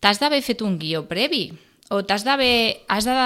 t'has 0.01 0.21
d'haver 0.21 0.43
fet 0.43 0.63
un 0.63 0.79
guió 0.79 1.07
previ, 1.09 1.51
o 1.91 2.03
t'has 2.05 2.25
d'haver... 2.27 2.85
Has 2.89 3.07
de... 3.09 3.17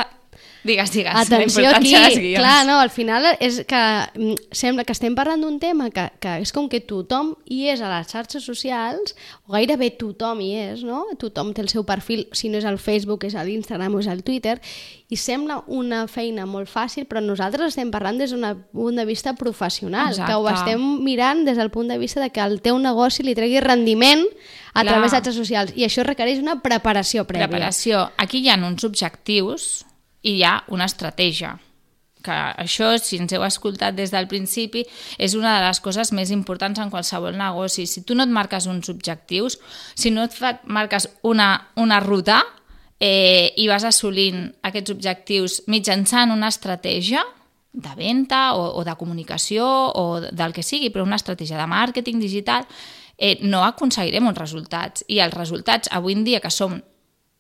Digues, 0.62 0.92
digues, 0.92 1.14
Atenció 1.14 1.70
aquí, 1.70 1.94
clar, 2.34 2.66
no, 2.66 2.78
al 2.80 2.90
final 2.92 3.24
és 3.40 3.62
que 3.68 3.80
mm, 3.80 4.50
sembla 4.52 4.84
que 4.84 4.92
estem 4.92 5.14
parlant 5.16 5.40
d'un 5.40 5.56
tema 5.60 5.88
que, 5.88 6.04
que 6.20 6.36
és 6.42 6.52
com 6.52 6.68
que 6.68 6.82
tothom 6.84 7.32
hi 7.48 7.70
és 7.72 7.80
a 7.80 7.88
les 7.88 8.10
xarxes 8.12 8.44
socials, 8.44 9.14
o 9.48 9.56
gairebé 9.56 9.88
tothom 9.96 10.42
hi 10.44 10.50
és, 10.60 10.84
no? 10.84 11.06
Tothom 11.20 11.54
té 11.56 11.64
el 11.64 11.72
seu 11.72 11.86
perfil, 11.88 12.26
si 12.36 12.52
no 12.52 12.60
és 12.60 12.68
el 12.68 12.76
Facebook, 12.76 13.24
és 13.24 13.38
a 13.38 13.44
l'Instagram 13.46 13.96
o 13.96 14.04
és 14.04 14.10
el 14.12 14.20
Twitter, 14.26 14.58
i 15.08 15.16
sembla 15.16 15.62
una 15.66 16.04
feina 16.12 16.44
molt 16.46 16.68
fàcil, 16.70 17.08
però 17.08 17.24
nosaltres 17.24 17.72
estem 17.72 17.88
parlant 17.90 18.20
des 18.20 18.36
d'un 18.36 18.44
punt 18.76 19.00
de 19.00 19.08
vista 19.08 19.32
professional, 19.40 20.12
Exacte. 20.12 20.28
que 20.28 20.38
ho 20.38 20.48
estem 20.52 20.88
mirant 21.04 21.46
des 21.48 21.56
del 21.56 21.72
punt 21.72 21.88
de 21.88 21.98
vista 21.98 22.20
de 22.20 22.28
que 22.30 22.44
el 22.44 22.60
teu 22.60 22.78
negoci 22.78 23.24
li 23.24 23.34
tregui 23.34 23.64
rendiment 23.64 24.26
a 24.74 24.82
Clar. 24.82 24.92
través 24.92 25.10
de 25.10 25.16
xarxes 25.16 25.40
socials, 25.40 25.72
i 25.74 25.88
això 25.88 26.04
requereix 26.04 26.38
una 26.38 26.60
preparació 26.60 27.24
prèvia. 27.24 27.48
Preparació. 27.48 28.10
Aquí 28.20 28.44
hi 28.44 28.52
ha 28.52 28.60
uns 28.60 28.84
objectius 28.84 29.86
i 30.22 30.38
hi 30.38 30.44
ha 30.44 30.60
una 30.68 30.88
estratègia 30.90 31.56
que 32.20 32.36
això, 32.60 32.92
si 33.00 33.16
ens 33.16 33.32
heu 33.32 33.44
escoltat 33.46 33.96
des 33.96 34.10
del 34.12 34.26
principi, 34.28 34.84
és 35.16 35.32
una 35.38 35.54
de 35.56 35.64
les 35.64 35.80
coses 35.80 36.12
més 36.12 36.28
importants 36.34 36.76
en 36.82 36.90
qualsevol 36.92 37.32
negoci. 37.32 37.86
Si 37.88 38.02
tu 38.04 38.12
no 38.14 38.26
et 38.26 38.32
marques 38.32 38.66
uns 38.68 38.90
objectius, 38.92 39.56
si 39.96 40.12
no 40.12 40.26
et 40.28 40.36
marques 40.68 41.08
una, 41.24 41.48
una 41.80 42.00
ruta 42.04 42.42
eh, 43.00 43.54
i 43.56 43.68
vas 43.72 43.88
assolint 43.88 44.50
aquests 44.68 44.92
objectius 44.92 45.62
mitjançant 45.72 46.36
una 46.36 46.52
estratègia, 46.52 47.24
de 47.72 47.92
venda 47.94 48.54
o, 48.58 48.64
o 48.80 48.84
de 48.84 48.94
comunicació 48.98 49.64
o 49.94 50.20
del 50.20 50.52
que 50.52 50.64
sigui, 50.66 50.90
però 50.90 51.04
una 51.06 51.20
estratègia 51.20 51.58
de 51.60 51.68
màrqueting 51.70 52.18
digital, 52.18 52.66
eh, 53.16 53.38
no 53.46 53.62
aconseguirem 53.62 54.26
uns 54.26 54.38
resultats. 54.40 55.04
I 55.08 55.20
els 55.22 55.36
resultats 55.36 55.90
avui 55.94 56.16
en 56.16 56.24
dia, 56.26 56.40
que 56.42 56.50
són, 56.50 56.80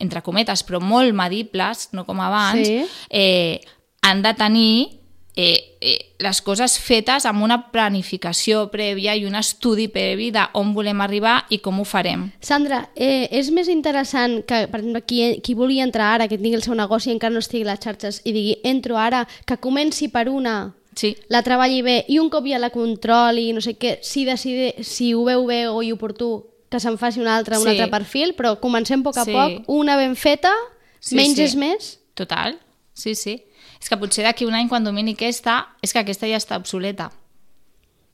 entre 0.00 0.22
cometes, 0.26 0.64
però 0.66 0.80
molt 0.80 1.14
medibles, 1.14 1.90
no 1.92 2.06
com 2.08 2.20
abans, 2.20 2.66
Sí. 2.66 2.86
eh, 3.10 3.60
han 4.02 4.22
de 4.22 4.34
tenir 4.34 5.00
eh, 5.36 5.76
eh, 5.80 5.98
les 6.18 6.40
coses 6.42 6.78
fetes 6.82 7.24
amb 7.24 7.42
una 7.42 7.70
planificació 7.70 8.64
prèvia 8.72 9.14
i 9.16 9.24
un 9.24 9.36
estudi 9.38 9.86
previ 9.88 10.30
de 10.34 10.42
on 10.58 10.74
volem 10.74 11.00
arribar 11.00 11.46
i 11.50 11.60
com 11.62 11.78
ho 11.80 11.84
farem. 11.84 12.32
Sandra, 12.40 12.88
eh, 12.96 13.28
és 13.30 13.50
més 13.54 13.68
interessant 13.68 14.42
que, 14.44 14.66
per 14.68 14.80
exemple, 14.80 15.02
qui, 15.06 15.40
qui 15.40 15.54
vulgui 15.54 15.80
entrar 15.80 16.14
ara, 16.16 16.28
que 16.28 16.36
tingui 16.36 16.56
el 16.58 16.62
seu 16.66 16.74
negoci 16.74 17.10
i 17.10 17.14
encara 17.14 17.32
no 17.32 17.38
estigui 17.40 17.62
a 17.62 17.72
les 17.72 17.80
xarxes 17.80 18.20
i 18.24 18.32
digui 18.32 18.58
entro 18.64 18.98
ara, 18.98 19.26
que 19.46 19.56
comenci 19.56 20.08
per 20.08 20.28
una, 20.28 20.74
Sí, 20.92 21.16
la 21.28 21.40
treballi 21.46 21.82
bé 21.86 22.04
i 22.10 22.18
un 22.18 22.28
cop 22.28 22.44
ja 22.50 22.58
la 22.58 22.68
controli, 22.74 23.52
no 23.54 23.60
sé 23.62 23.76
què, 23.78 24.00
si, 24.02 24.24
decide, 24.26 24.82
si 24.82 25.14
ho 25.14 25.22
veu 25.24 25.46
bé 25.46 25.68
o 25.68 25.84
i 25.86 25.92
oportú, 25.94 26.49
que 26.70 26.78
se'n 26.80 26.96
faci 26.98 27.20
una 27.20 27.36
altra, 27.36 27.58
un 27.58 27.64
Sí. 27.64 27.70
altre 27.70 27.88
perfil, 27.90 28.34
però 28.36 28.58
comencem 28.60 29.00
a 29.00 29.02
poc 29.02 29.16
a 29.18 29.24
Sí. 29.24 29.32
poc, 29.32 29.64
una 29.68 29.96
ben 29.96 30.14
feta, 30.16 30.52
Sí, 31.00 31.16
menys 31.16 31.36
sí. 31.36 31.42
és 31.42 31.56
més. 31.56 32.00
total. 32.14 32.58
Sí, 32.94 33.14
sí. 33.14 33.42
És 33.80 33.88
que 33.88 33.96
potser 33.96 34.24
d'aquí 34.24 34.44
un 34.44 34.54
any, 34.54 34.68
quan 34.68 34.84
domini 34.84 35.14
aquesta, 35.14 35.68
és 35.82 35.92
que 35.92 35.98
aquesta 36.00 36.26
ja 36.28 36.36
està 36.36 36.56
obsoleta. 36.56 37.10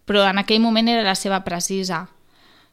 Però 0.06 0.28
en 0.30 0.38
aquell 0.38 0.60
moment 0.60 0.88
era 0.88 1.02
la 1.02 1.14
seva 1.18 1.42
precisa. 1.44 2.08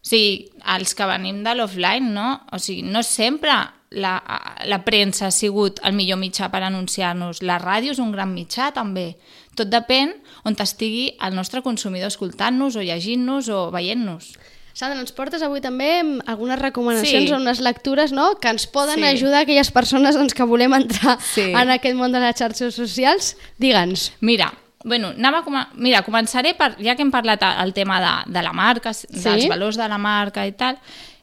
O 0.04 0.06
sigui, 0.06 0.52
els 0.76 0.94
que 0.94 1.06
venim 1.06 1.44
de 1.44 1.56
l'offline, 1.56 2.12
no? 2.14 2.42
O 2.52 2.60
sigui, 2.60 2.84
no 2.84 3.02
sempre 3.04 3.50
la, 3.90 4.22
la 4.66 4.84
premsa 4.86 5.28
ha 5.28 5.32
sigut 5.32 5.80
el 5.84 5.94
millor 5.94 6.20
mitjà 6.20 6.52
per 6.52 6.62
anunciar-nos. 6.64 7.42
La 7.42 7.58
ràdio 7.60 7.92
és 7.92 8.00
un 8.00 8.12
gran 8.12 8.34
mitjà, 8.36 8.72
també. 8.74 9.18
Tot 9.56 9.70
depèn 9.70 10.14
on 10.46 10.56
estigui 10.60 11.16
el 11.22 11.34
nostre 11.36 11.62
consumidor 11.62 12.08
escoltant-nos 12.08 12.76
o 12.76 12.82
llegint-nos 12.82 13.50
o 13.50 13.72
veient-nos. 13.72 14.34
Sandra, 14.74 15.00
ens 15.00 15.12
portes 15.14 15.44
avui 15.46 15.62
també 15.62 16.02
algunes 16.26 16.58
recomanacions 16.60 17.28
Sí. 17.30 17.34
o 17.34 17.38
unes 17.38 17.60
lectures 17.62 18.12
no? 18.12 18.40
que 18.42 18.50
ens 18.50 18.66
poden 18.68 18.98
Sí. 19.00 19.06
ajudar 19.06 19.40
a 19.40 19.42
aquelles 19.42 19.70
persones 19.72 20.16
doncs, 20.16 20.34
que 20.34 20.44
volem 20.44 20.74
entrar 20.74 21.20
Sí. 21.22 21.52
en 21.54 21.70
aquest 21.70 21.96
món 21.96 22.12
de 22.12 22.20
les 22.20 22.36
xarxes 22.36 22.74
socials. 22.74 23.38
Digue'ns. 23.60 24.14
Mira, 24.22 24.52
bueno, 24.84 25.10
anava 25.10 25.40
a 25.40 25.44
coma... 25.44 25.70
Mira, 25.76 26.02
començaré, 26.04 26.56
per, 26.58 26.76
ja 26.84 26.96
que 26.96 27.04
hem 27.04 27.12
parlat 27.12 27.42
el 27.62 27.72
tema 27.74 28.02
de, 28.02 28.34
de 28.34 28.42
la 28.44 28.52
marca, 28.52 28.92
dels 29.10 29.48
valors 29.48 29.78
de 29.78 29.88
la 29.88 29.98
marca 29.98 30.46
i 30.48 30.52
tal, 30.58 30.78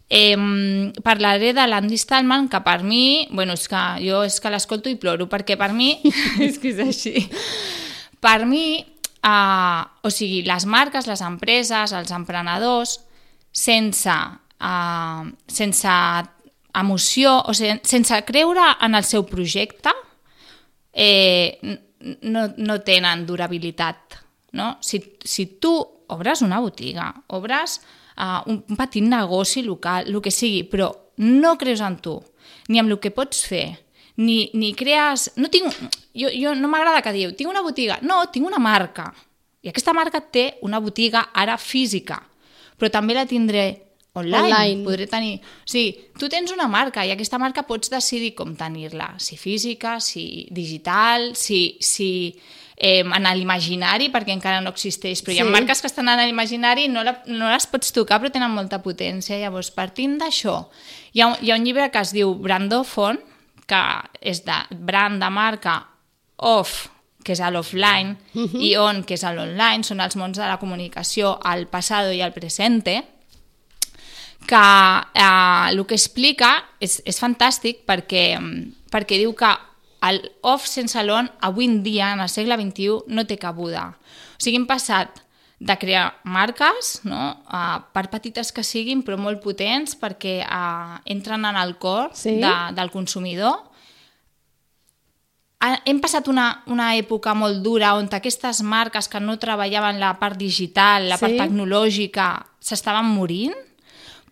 eh, 0.09 0.93
parlaré 1.03 1.53
de 1.53 1.67
l'Andy 1.67 1.99
Stallman, 1.99 2.49
que 2.49 2.61
per 2.63 2.83
mi, 2.83 3.27
bueno, 3.33 3.53
és 3.55 3.67
que 3.69 3.83
jo 4.07 4.23
és 4.25 4.41
que 4.41 4.51
l'escolto 4.51 4.89
i 4.89 4.95
ploro, 4.97 5.29
perquè 5.29 5.59
per 5.59 5.73
mi, 5.73 6.01
és 6.41 6.59
que 6.59 6.71
és 6.71 6.79
així, 6.79 7.29
per 8.21 8.47
mi, 8.47 8.79
eh, 9.23 9.83
o 10.03 10.11
sigui, 10.11 10.43
les 10.47 10.67
marques, 10.67 11.07
les 11.07 11.21
empreses, 11.21 11.93
els 11.93 12.11
emprenedors, 12.13 13.01
sense, 13.61 14.17
eh, 14.61 15.33
sense 15.47 15.95
emoció, 16.81 17.37
o 17.45 17.55
sigui, 17.55 17.81
sense 17.85 18.23
creure 18.29 18.65
en 18.87 18.97
el 18.97 19.05
seu 19.05 19.27
projecte, 19.27 19.93
eh, 20.93 21.59
no, 22.23 22.49
no 22.57 22.81
tenen 22.87 23.27
durabilitat. 23.27 24.21
No? 24.53 24.77
Si, 24.83 25.03
si 25.23 25.47
tu 25.61 25.75
obres 26.11 26.43
una 26.43 26.59
botiga, 26.59 27.13
obres 27.29 27.79
uh, 28.17 28.41
un, 28.51 28.65
petit 28.77 29.05
negoci 29.05 29.63
local, 29.63 30.09
el 30.11 30.19
que 30.23 30.33
sigui, 30.35 30.65
però 30.67 30.91
no 31.23 31.55
creus 31.59 31.83
en 31.87 32.01
tu, 32.03 32.17
ni 32.69 32.81
amb 32.81 32.91
el 32.91 32.99
que 33.03 33.13
pots 33.15 33.45
fer, 33.47 33.69
ni, 34.21 34.51
ni 34.59 34.73
crees... 34.75 35.31
No 35.39 35.53
tinc, 35.53 35.71
jo, 36.19 36.33
jo 36.35 36.57
no 36.59 36.71
m'agrada 36.73 37.05
que 37.05 37.15
diu, 37.15 37.35
tinc 37.37 37.53
una 37.53 37.63
botiga. 37.63 38.01
No, 38.03 38.25
tinc 38.33 38.49
una 38.49 38.59
marca. 38.59 39.11
I 39.63 39.71
aquesta 39.71 39.95
marca 39.95 40.21
té 40.21 40.57
una 40.67 40.81
botiga 40.83 41.29
ara 41.37 41.57
física, 41.61 42.19
però 42.81 42.91
també 42.93 43.15
la 43.17 43.27
tindré 43.29 43.69
online. 44.15 44.49
Online. 44.49 44.85
Podré 44.87 45.07
tenir... 45.11 45.37
O 45.39 45.71
sigui, 45.71 45.93
tu 46.19 46.31
tens 46.33 46.51
una 46.55 46.67
marca 46.71 47.05
i 47.07 47.13
aquesta 47.15 47.39
marca 47.39 47.67
pots 47.69 47.93
decidir 47.93 48.33
com 48.39 48.57
tenir-la, 48.59 49.13
si 49.23 49.39
física, 49.39 49.99
si 50.03 50.49
digital, 50.51 51.35
si, 51.39 51.79
si 51.85 52.11
eh, 52.77 53.05
en 53.05 53.29
l'imaginari, 53.37 54.11
perquè 54.11 54.35
encara 54.35 54.63
no 54.65 54.73
existeix, 54.75 55.23
però 55.23 55.37
sí. 55.37 55.39
hi 55.39 55.45
ha 55.45 55.51
marques 55.53 55.83
que 55.83 55.91
estan 55.91 56.11
en 56.11 56.25
l'imaginari 56.25 56.89
i 56.89 56.93
no, 56.93 57.05
la, 57.07 57.19
no 57.29 57.53
les 57.53 57.69
pots 57.71 57.93
tocar, 57.95 58.19
però 58.23 58.33
tenen 58.35 58.55
molta 58.57 58.81
potència. 58.83 59.39
Llavors, 59.39 59.71
partint 59.77 60.19
d'això, 60.23 60.63
hi, 61.13 61.23
ha, 61.23 61.35
hi 61.39 61.53
ha 61.53 61.61
un 61.61 61.69
llibre 61.69 61.91
que 61.93 62.03
es 62.03 62.15
diu 62.17 62.35
Brandofon, 62.41 63.21
que 63.71 63.85
és 64.27 64.43
de 64.43 64.57
brand 64.75 65.23
de 65.23 65.29
marca 65.31 65.77
off, 66.43 66.89
que 67.31 67.37
és 67.39 67.41
a 67.47 67.51
l'offline, 67.55 68.17
uh 68.35 68.43
-huh. 68.43 68.61
i 68.61 68.75
on, 68.77 69.05
que 69.07 69.15
és 69.15 69.23
a 69.25 69.33
l'online, 69.33 69.85
són 69.87 70.01
els 70.01 70.17
mons 70.17 70.37
de 70.37 70.47
la 70.47 70.59
comunicació 70.59 71.39
al 71.43 71.69
passado 71.69 72.11
i 72.13 72.21
al 72.23 72.33
presente, 72.33 73.05
que 74.47 74.57
eh, 75.15 75.71
el 75.71 75.87
que 75.87 75.95
explica 75.95 76.65
és, 76.81 77.01
és 77.05 77.23
fantàstic 77.23 77.85
perquè, 77.87 78.35
perquè 78.91 79.19
diu 79.19 79.35
que 79.35 79.53
el 80.09 80.33
off 80.43 80.67
sense 80.67 81.01
l'on 81.05 81.31
avui 81.41 81.67
en 81.67 81.83
dia, 81.83 82.13
en 82.13 82.21
el 82.21 82.29
segle 82.29 82.57
XXI, 82.57 83.05
no 83.07 83.27
té 83.27 83.37
cabuda. 83.39 83.97
O 84.35 84.41
sigui, 84.41 84.57
hem 84.57 84.67
passat 84.67 85.23
de 85.61 85.77
crear 85.79 86.15
marques, 86.25 87.03
no? 87.05 87.37
uh, 87.53 87.83
per 87.93 88.09
petites 88.09 88.51
que 88.51 88.65
siguin, 88.65 89.05
però 89.05 89.19
molt 89.21 89.43
potents, 89.43 89.95
perquè 89.95 90.41
uh, 90.47 90.99
entren 91.05 91.45
en 91.45 91.57
el 91.57 91.77
cor 91.77 92.11
Sí. 92.15 92.41
de, 92.41 92.55
del 92.75 92.91
consumidor. 92.91 93.70
Hem 95.61 95.99
passat 96.01 96.29
una, 96.33 96.63
una 96.73 96.95
època 96.97 97.35
molt 97.37 97.61
dura 97.61 97.93
on 97.99 98.09
aquestes 98.17 98.63
marques 98.65 99.09
que 99.13 99.21
no 99.21 99.37
treballaven 99.39 99.99
la 100.01 100.15
part 100.19 100.39
digital, 100.41 101.09
la 101.11 101.19
Sí. 101.19 101.27
part 101.27 101.37
tecnològica, 101.37 102.47
s'estaven 102.61 103.05
morint, 103.05 103.53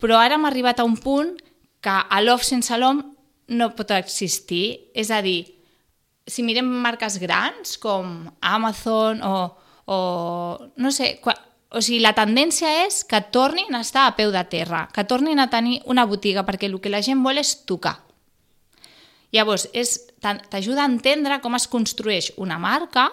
però 0.00 0.16
ara 0.16 0.36
hem 0.36 0.46
arribat 0.48 0.80
a 0.80 0.84
un 0.84 0.96
punt 0.96 1.34
que 1.80 1.90
a 1.90 2.20
l'off 2.22 2.42
sense 2.44 2.72
l'om 2.78 3.02
no 3.48 3.74
pot 3.76 3.90
existir. 3.90 4.90
És 4.94 5.10
a 5.10 5.20
dir, 5.20 5.54
si 6.26 6.42
mirem 6.42 6.64
marques 6.64 7.18
grans 7.18 7.76
com 7.78 8.30
Amazon 8.40 9.20
o, 9.22 9.56
o 9.84 10.70
no 10.76 10.90
sé, 10.90 11.18
qua, 11.20 11.34
o 11.70 11.82
sigui, 11.84 12.00
la 12.00 12.14
tendència 12.16 12.86
és 12.86 13.04
que 13.04 13.20
tornin 13.20 13.74
a 13.74 13.80
estar 13.84 14.06
a 14.06 14.16
peu 14.16 14.32
de 14.32 14.44
terra, 14.48 14.88
que 14.92 15.04
tornin 15.04 15.38
a 15.38 15.50
tenir 15.50 15.82
una 15.84 16.06
botiga, 16.06 16.46
perquè 16.46 16.64
el 16.72 16.80
que 16.80 16.88
la 16.88 17.02
gent 17.02 17.22
vol 17.22 17.36
és 17.36 17.66
tocar. 17.66 17.98
Llavors, 19.34 19.68
t'ajuda 20.22 20.84
a 20.84 20.88
entendre 20.88 21.40
com 21.44 21.56
es 21.58 21.68
construeix 21.68 22.32
una 22.40 22.58
marca 22.58 23.10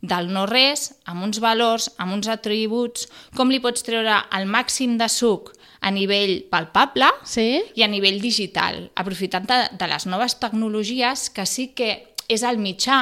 del 0.00 0.30
no-res, 0.32 0.94
amb 1.04 1.26
uns 1.26 1.40
valors, 1.44 1.90
amb 2.00 2.14
uns 2.16 2.28
atributs, 2.32 3.08
com 3.36 3.52
li 3.52 3.60
pots 3.60 3.84
treure 3.84 4.22
el 4.36 4.48
màxim 4.48 4.96
de 5.00 5.08
suc 5.12 5.52
a 5.80 5.90
nivell 5.92 6.42
palpable 6.52 7.08
Sí? 7.24 7.60
i 7.76 7.84
a 7.84 7.88
nivell 7.88 8.20
digital, 8.20 8.88
aprofitant 8.96 9.48
de, 9.48 9.60
de 9.76 9.88
les 9.88 10.06
noves 10.08 10.38
tecnologies 10.40 11.28
que 11.30 11.44
sí 11.46 11.70
que 11.76 11.90
és 12.28 12.44
el 12.46 12.60
mitjà, 12.60 13.00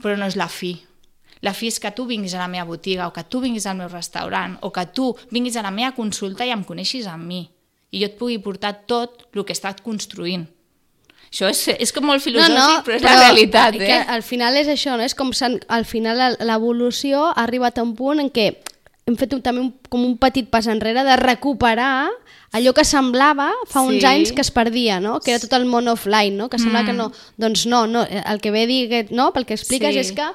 però 0.00 0.16
no 0.16 0.28
és 0.28 0.36
la 0.36 0.48
fi. 0.48 0.76
La 1.44 1.52
fi 1.52 1.68
és 1.68 1.78
que 1.80 1.92
tu 1.92 2.06
vinguis 2.08 2.34
a 2.34 2.40
la 2.40 2.48
meva 2.48 2.68
botiga 2.68 3.08
o 3.08 3.12
que 3.12 3.26
tu 3.28 3.42
vinguis 3.44 3.66
al 3.68 3.76
meu 3.76 3.90
restaurant 3.92 4.56
o 4.64 4.72
que 4.72 4.86
tu 4.96 5.10
vinguis 5.30 5.56
a 5.56 5.64
la 5.66 5.74
meva 5.74 5.92
consulta 5.96 6.46
i 6.48 6.52
em 6.54 6.64
coneixis 6.64 7.08
amb 7.10 7.28
mi 7.28 7.44
i 7.92 8.00
jo 8.00 8.08
et 8.08 8.16
pugui 8.18 8.38
portar 8.42 8.72
tot 8.88 9.28
el 9.32 9.44
que 9.44 9.52
he 9.52 9.56
estat 9.56 9.82
construint. 9.84 10.48
Això 11.32 11.48
és, 11.50 11.68
és 11.78 11.92
com 11.92 12.04
molt 12.06 12.22
filosòfic, 12.22 12.84
però 12.86 12.96
és 12.96 13.02
la 13.02 13.16
realitat, 13.20 13.74
que 13.76 13.96
eh? 13.98 14.04
al 14.08 14.22
final 14.22 14.56
és 14.56 14.68
això, 14.68 14.96
no? 14.96 15.02
És 15.02 15.14
com 15.14 15.30
al 15.68 15.84
final 15.84 16.16
la- 16.16 16.36
l'evolució 16.40 17.26
ha 17.26 17.42
arribat 17.44 17.78
a 17.78 17.82
un 17.82 17.94
punt 17.98 18.20
en 18.20 18.30
què 18.30 18.56
hem 19.06 19.16
fet 19.16 19.32
un, 19.34 19.42
també 19.42 19.60
un, 19.60 19.72
com 19.88 20.02
un 20.04 20.16
petit 20.18 20.48
pas 20.50 20.66
enrere 20.66 21.04
de 21.06 21.16
recuperar 21.16 22.08
allò 22.56 22.72
que 22.74 22.84
semblava 22.84 23.50
fa 23.68 23.82
uns 23.82 24.00
Sí. 24.00 24.06
anys 24.06 24.32
que 24.32 24.40
es 24.40 24.50
perdia, 24.50 24.98
no? 25.00 25.20
Que 25.20 25.32
era 25.32 25.40
tot 25.40 25.52
el 25.52 25.66
món 25.66 25.86
offline, 25.88 26.36
no? 26.36 26.48
Que 26.48 26.58
sembla 26.58 26.82
Mm. 26.82 26.86
que 26.86 26.92
no... 26.92 27.12
Doncs 27.36 27.66
no, 27.66 27.86
no, 27.86 28.02
el 28.06 28.40
que 28.40 28.50
ve 28.50 28.66
dir, 28.66 29.06
no? 29.10 29.32
Pel 29.32 29.44
que 29.46 29.54
expliques 29.54 29.92
Sí. 29.94 29.98
és 30.00 30.12
que 30.12 30.26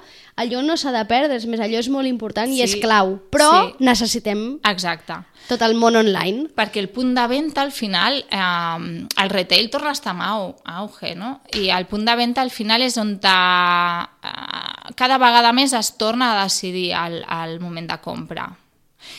allò 0.42 0.62
no 0.66 0.76
s'ha 0.78 0.92
de 0.92 1.04
perdre, 1.10 1.38
és 1.38 1.46
més, 1.48 1.60
allò 1.62 1.80
és 1.80 1.90
molt 1.90 2.08
important 2.10 2.50
i 2.52 2.58
Sí. 2.58 2.64
és 2.64 2.76
clau, 2.82 3.20
però 3.32 3.50
Sí. 3.70 3.76
necessitem 3.80 4.60
Exacte. 4.70 5.14
tot 5.48 5.62
el 5.62 5.76
món 5.76 5.96
online. 5.96 6.50
perquè 6.56 6.78
el 6.80 6.90
punt 6.90 7.16
de 7.16 7.28
venda 7.28 7.62
al 7.62 7.72
final, 7.72 8.26
eh, 8.30 9.06
el 9.24 9.30
retail 9.30 9.70
torna 9.70 9.90
a 9.90 9.94
estar 9.94 10.16
au, 10.20 10.56
auge, 10.66 11.16
no? 11.16 11.42
I 11.54 11.70
el 11.70 11.86
punt 11.88 12.06
de 12.06 12.16
venda 12.16 12.42
al 12.42 12.52
final 12.52 12.82
és 12.82 12.98
on 12.98 13.20
te, 13.20 13.28
eh, 13.28 14.94
cada 14.96 15.18
vegada 15.18 15.52
més 15.54 15.74
es 15.74 15.96
torna 15.98 16.32
a 16.40 16.44
decidir 16.44 16.92
el, 16.94 17.24
el 17.44 17.60
moment 17.60 17.90
de 17.90 17.98
compra. 18.02 18.50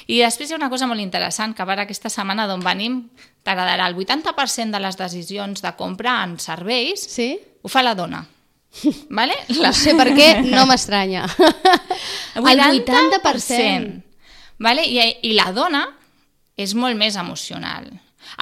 I 0.06 0.20
després 0.22 0.48
hi 0.50 0.54
ha 0.54 0.56
una 0.60 0.70
cosa 0.70 0.86
molt 0.86 1.00
interessant, 1.02 1.54
que 1.56 1.62
ara 1.66 1.82
aquesta 1.82 2.08
setmana 2.12 2.46
d'on 2.46 2.60
venim 2.62 3.08
t'agradarà. 3.42 3.88
El 3.88 3.96
80% 3.96 4.70
de 4.70 4.80
les 4.80 4.96
decisions 4.96 5.60
de 5.62 5.72
compra 5.74 6.22
en 6.22 6.38
serveis 6.38 7.02
Sí? 7.02 7.38
ho 7.62 7.68
fa 7.68 7.82
la 7.82 7.94
dona. 7.96 8.24
Vale? 9.10 9.36
No 9.60 9.72
sé 9.76 9.94
per 9.98 10.10
què, 10.16 10.28
no 10.48 10.64
m'estranya. 10.68 11.26
El 12.36 12.46
80%. 12.46 14.02
Vale? 14.62 14.86
I, 14.86 15.00
I 15.28 15.34
la 15.36 15.50
dona 15.52 15.84
és 16.56 16.74
molt 16.78 16.96
més 16.98 17.16
emocional. 17.20 17.88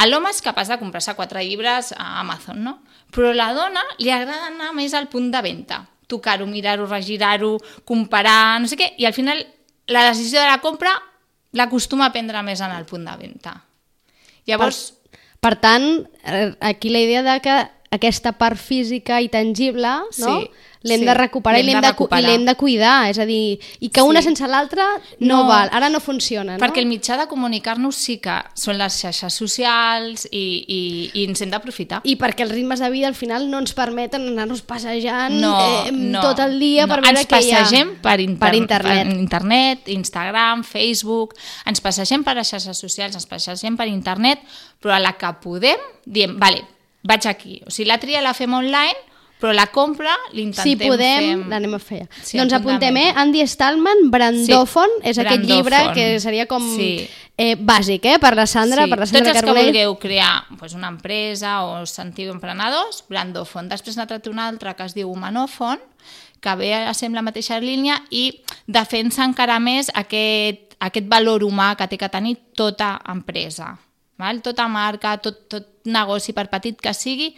L'home 0.07 0.31
és 0.31 0.43
capaç 0.45 0.69
de 0.71 0.79
comprar-se 0.79 1.17
quatre 1.19 1.43
llibres 1.47 1.95
a 1.97 2.21
Amazon, 2.21 2.61
no? 2.63 2.75
Però 3.11 3.33
la 3.35 3.51
dona 3.57 3.83
li 3.99 4.11
agrada 4.13 4.51
anar 4.51 4.75
més 4.77 4.95
al 4.95 5.09
punt 5.11 5.31
de 5.33 5.43
venda. 5.43 5.87
tocar-ho, 6.11 6.43
mirar-ho, 6.43 6.89
regirar-ho, 6.91 7.53
comparar, 7.87 8.59
no 8.59 8.67
sé 8.67 8.75
què, 8.75 8.89
i 8.99 9.05
al 9.07 9.15
final 9.15 9.45
la 9.87 10.09
decisió 10.09 10.41
de 10.41 10.49
la 10.49 10.59
compra 10.59 10.91
l'acostuma 11.55 12.09
a 12.09 12.11
prendre 12.11 12.43
més 12.43 12.59
en 12.67 12.73
el 12.75 12.83
punt 12.83 13.05
de 13.07 13.15
venda. 13.15 13.53
Llavors, 14.51 14.89
Per 15.41 15.55
tant, 15.57 16.07
eh, 16.25 16.55
aquí 16.61 16.91
la 16.91 17.01
idea 17.01 17.23
de 17.23 17.41
que 17.41 17.55
aquesta 17.91 18.31
part 18.39 18.57
física 18.57 19.21
i 19.21 19.29
tangible, 19.29 19.83
no? 19.83 20.11
Sí, 20.15 20.51
l'hem 20.87 21.01
sí, 21.03 21.05
de 21.09 21.15
recuperar 21.19 21.59
i 21.59 21.65
l'hem 21.67 21.75
de 21.75 21.81
de, 21.83 21.89
i 21.89 21.91
recuperar. 21.91 22.23
l'hem 22.23 22.45
de 22.47 22.55
cuidar, 22.55 23.11
és 23.11 23.19
a 23.19 23.27
dir, 23.27 23.59
i 23.81 23.89
que 23.91 24.01
una 24.07 24.23
Sí. 24.23 24.29
sense 24.29 24.47
l'altra 24.49 24.85
no, 25.19 25.43
No. 25.43 25.47
val, 25.49 25.69
ara 25.73 25.89
no 25.91 25.99
funciona, 26.01 26.55
no? 26.57 26.59
perquè 26.65 26.79
el 26.79 26.87
mitjà 26.87 27.19
de 27.19 27.27
comunicar-nos 27.27 27.97
sí 27.97 28.19
que 28.23 28.37
són 28.55 28.79
les 28.79 28.95
xarxes 29.03 29.35
socials 29.35 30.29
i, 30.31 30.65
i, 30.69 31.11
i 31.19 31.25
ens 31.27 31.43
hem 31.43 31.51
d'aprofitar. 31.51 32.01
I 32.05 32.15
perquè 32.17 32.43
els 32.47 32.53
ritmes 32.53 32.79
de 32.79 32.89
vida 32.91 33.09
al 33.09 33.17
final 33.19 33.51
no 33.51 33.59
ens 33.59 33.75
permeten 33.75 34.23
anar-nos 34.29 34.63
passejant 34.63 35.35
no, 35.41 35.85
eh, 35.89 35.91
no, 35.93 36.23
tot 36.23 36.39
el 36.47 36.59
dia 36.61 36.87
no. 36.87 36.95
per 36.95 37.03
veure 37.03 37.19
ens 37.19 37.27
què 37.29 37.43
hi 37.43 37.51
ha. 37.53 37.59
passegem 37.59 37.97
per, 38.01 38.21
inter 38.21 38.39
per 38.39 38.55
internet. 38.55 39.07
per 39.09 39.19
internet, 39.19 39.89
Instagram, 39.89 40.63
Facebook, 40.65 41.35
ens 41.67 41.81
passegem 41.83 42.23
per 42.23 42.37
les 42.39 42.49
xarxes 42.49 42.79
socials, 42.79 43.15
ens 43.19 43.27
passegem 43.27 43.77
per 43.77 43.89
internet, 43.91 44.39
però 44.81 44.95
a 44.95 45.01
la 45.03 45.17
que 45.19 45.35
podem 45.43 45.77
diem, 46.07 46.39
vale, 46.39 46.63
vaig 47.03 47.27
aquí. 47.27 47.63
O 47.67 47.71
sigui, 47.71 47.89
la 47.89 47.99
tria 47.99 48.21
la 48.23 48.35
fem 48.35 48.53
online, 48.55 48.97
però 49.41 49.55
la 49.57 49.69
compra 49.73 50.13
l'intentem 50.37 50.63
Si 50.63 50.77
podem, 50.77 51.41
fer... 51.43 51.49
l'anem 51.49 51.75
a 51.75 51.79
fer. 51.81 52.03
Sí, 52.23 52.37
doncs 52.37 52.53
apuntem, 52.53 52.97
eh? 53.01 53.13
Andy 53.17 53.41
Stallman, 53.49 54.11
Brandòfon, 54.13 54.91
Sí, 55.01 55.09
és 55.09 55.19
aquest 55.19 55.45
llibre 55.49 55.71
Brandòfon. 55.71 55.95
que 55.95 56.21
seria 56.21 56.45
com 56.47 56.61
Sí. 56.77 57.09
eh, 57.39 57.57
bàsic, 57.57 58.05
eh? 58.05 58.19
Per 58.21 58.35
la 58.37 58.47
Sandra, 58.47 58.87
per 58.87 58.99
la 58.99 59.07
Sandra 59.07 59.25
Tots 59.25 59.29
els 59.31 59.41
que 59.41 59.47
Carbonell. 59.47 59.67
vulgueu 59.73 59.99
crear 59.99 60.45
pues, 60.59 60.75
una 60.75 60.89
empresa 60.89 61.65
o 61.65 61.87
sentiu 61.87 62.31
emprenedors, 62.33 63.03
Brandofon. 63.09 63.71
Després 63.71 63.97
n'ha 63.97 64.07
tret 64.07 64.27
un 64.29 64.39
altre 64.39 64.75
que 64.77 64.85
es 64.85 64.93
diu 64.95 65.09
Humanofon, 65.11 65.79
que 66.41 66.55
ve 66.57 66.75
a 66.75 66.93
ser 66.93 67.11
la 67.11 67.23
mateixa 67.23 67.59
línia 67.61 68.03
i 68.11 68.43
defensa 68.67 69.25
encara 69.25 69.59
més 69.59 69.91
aquest, 69.95 70.75
aquest 70.81 71.07
valor 71.09 71.43
humà 71.45 71.77
que 71.77 71.89
té 71.89 71.97
que 71.97 72.09
tenir 72.09 72.37
tota 72.55 72.99
empresa. 73.09 73.79
Val? 74.21 74.43
Tota 74.45 74.69
marca, 74.71 75.17
tot, 75.23 75.47
tot 75.51 75.67
negoci, 75.89 76.35
per 76.37 76.49
petit 76.53 76.79
que 76.81 76.95
sigui, 76.97 77.33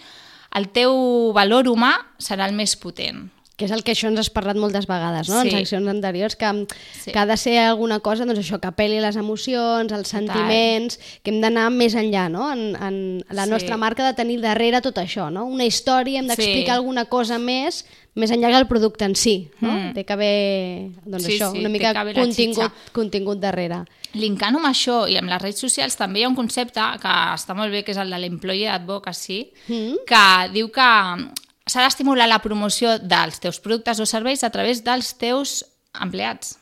el 0.59 0.69
teu 0.75 1.33
valor 1.37 1.71
humà 1.71 1.95
serà 2.21 2.49
el 2.51 2.57
més 2.59 2.77
potent. 2.77 3.25
Que 3.57 3.67
és 3.67 3.71
el 3.71 3.83
que 3.85 3.93
això 3.93 4.09
ens 4.09 4.19
has 4.19 4.31
parlat 4.31 4.57
moltes 4.57 4.87
vegades, 4.89 5.29
no? 5.29 5.43
Sí. 5.43 5.49
en 5.51 5.59
seccions 5.59 5.89
anteriors, 5.89 6.37
que, 6.37 6.67
Sí. 7.05 7.13
que 7.13 7.19
ha 7.19 7.27
de 7.27 7.37
ser 7.37 7.59
alguna 7.59 8.01
cosa 8.01 8.25
doncs 8.25 8.41
això 8.41 8.59
que 8.59 8.69
apel·li 8.69 9.01
les 9.01 9.17
emocions, 9.17 9.93
als 9.93 10.09
sentiments, 10.09 10.99
que 11.23 11.31
hem 11.31 11.41
d'anar 11.43 11.71
més 11.71 11.95
enllà, 11.95 12.29
no? 12.31 12.51
En, 12.53 12.75
en 12.77 13.25
la 13.31 13.45
Sí. 13.45 13.51
nostra 13.51 13.77
marca 13.77 14.07
de 14.07 14.15
tenir 14.15 14.41
darrere 14.41 14.81
tot 14.81 14.97
això, 14.97 15.31
no? 15.31 15.45
Una 15.47 15.65
història, 15.67 16.19
hem 16.19 16.27
d'explicar 16.29 16.75
Sí. 16.75 16.79
alguna 16.81 17.05
cosa 17.07 17.39
més, 17.39 17.85
més 18.15 18.31
enllà 18.31 18.51
que 18.51 18.59
el 18.59 18.67
producte 18.67 19.05
en 19.05 19.15
si, 19.17 19.51
no? 19.61 19.71
Mm. 19.71 19.93
Té 19.95 20.05
que 20.05 20.13
haver, 20.13 20.91
doncs 21.05 21.25
Sí, 21.25 21.33
això, 21.39 21.53
sí, 21.53 21.59
una 21.61 21.69
mica 21.69 21.93
contingut, 22.15 22.73
contingut 22.93 23.39
darrere. 23.39 23.85
Linkant 24.15 24.57
amb 24.57 24.67
això 24.67 25.09
i 25.09 25.17
amb 25.17 25.29
les 25.29 25.41
redes 25.41 25.59
socials 25.61 25.97
també 25.97 26.21
hi 26.21 26.25
ha 26.25 26.29
un 26.29 26.35
concepte 26.37 26.81
que 27.01 27.09
està 27.09 27.55
molt 27.55 27.71
bé, 27.73 27.83
que 27.85 27.93
és 27.93 27.99
el 27.99 28.11
de 28.11 28.19
l'employee 28.19 28.69
advocacy, 28.69 29.53
Mm. 29.69 29.95
que 30.07 30.53
diu 30.53 30.71
que 30.71 31.33
s'ha 31.67 31.85
d'estimular 31.85 32.29
la 32.29 32.41
promoció 32.43 32.97
dels 32.99 33.39
teus 33.43 33.61
productes 33.63 34.01
o 34.01 34.07
serveis 34.09 34.43
a 34.45 34.51
través 34.51 34.83
dels 34.85 35.15
teus 35.19 35.63
empleats. 36.01 36.59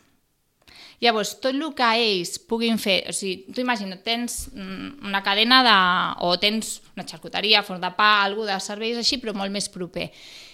Llavors, 1.01 1.39
tot 1.41 1.55
el 1.55 1.63
que 1.73 1.87
ells 1.97 2.35
puguin 2.45 2.77
fer, 2.77 2.99
o 3.09 3.13
sigui, 3.17 3.55
tu 3.57 3.63
imagina't, 3.63 4.03
tens 4.05 4.51
mm, 4.53 5.07
una 5.09 5.23
cadena 5.25 5.63
de, 5.65 5.77
o 6.29 6.35
tens 6.43 6.75
una 6.93 7.07
xarcuteria, 7.09 7.63
forn 7.65 7.81
de 7.81 7.89
pa, 7.97 8.19
algú 8.27 8.45
de 8.45 8.59
serveis 8.61 9.01
així, 9.01 9.17
però 9.23 9.33
molt 9.33 9.53
més 9.55 9.71
proper. 9.73 10.11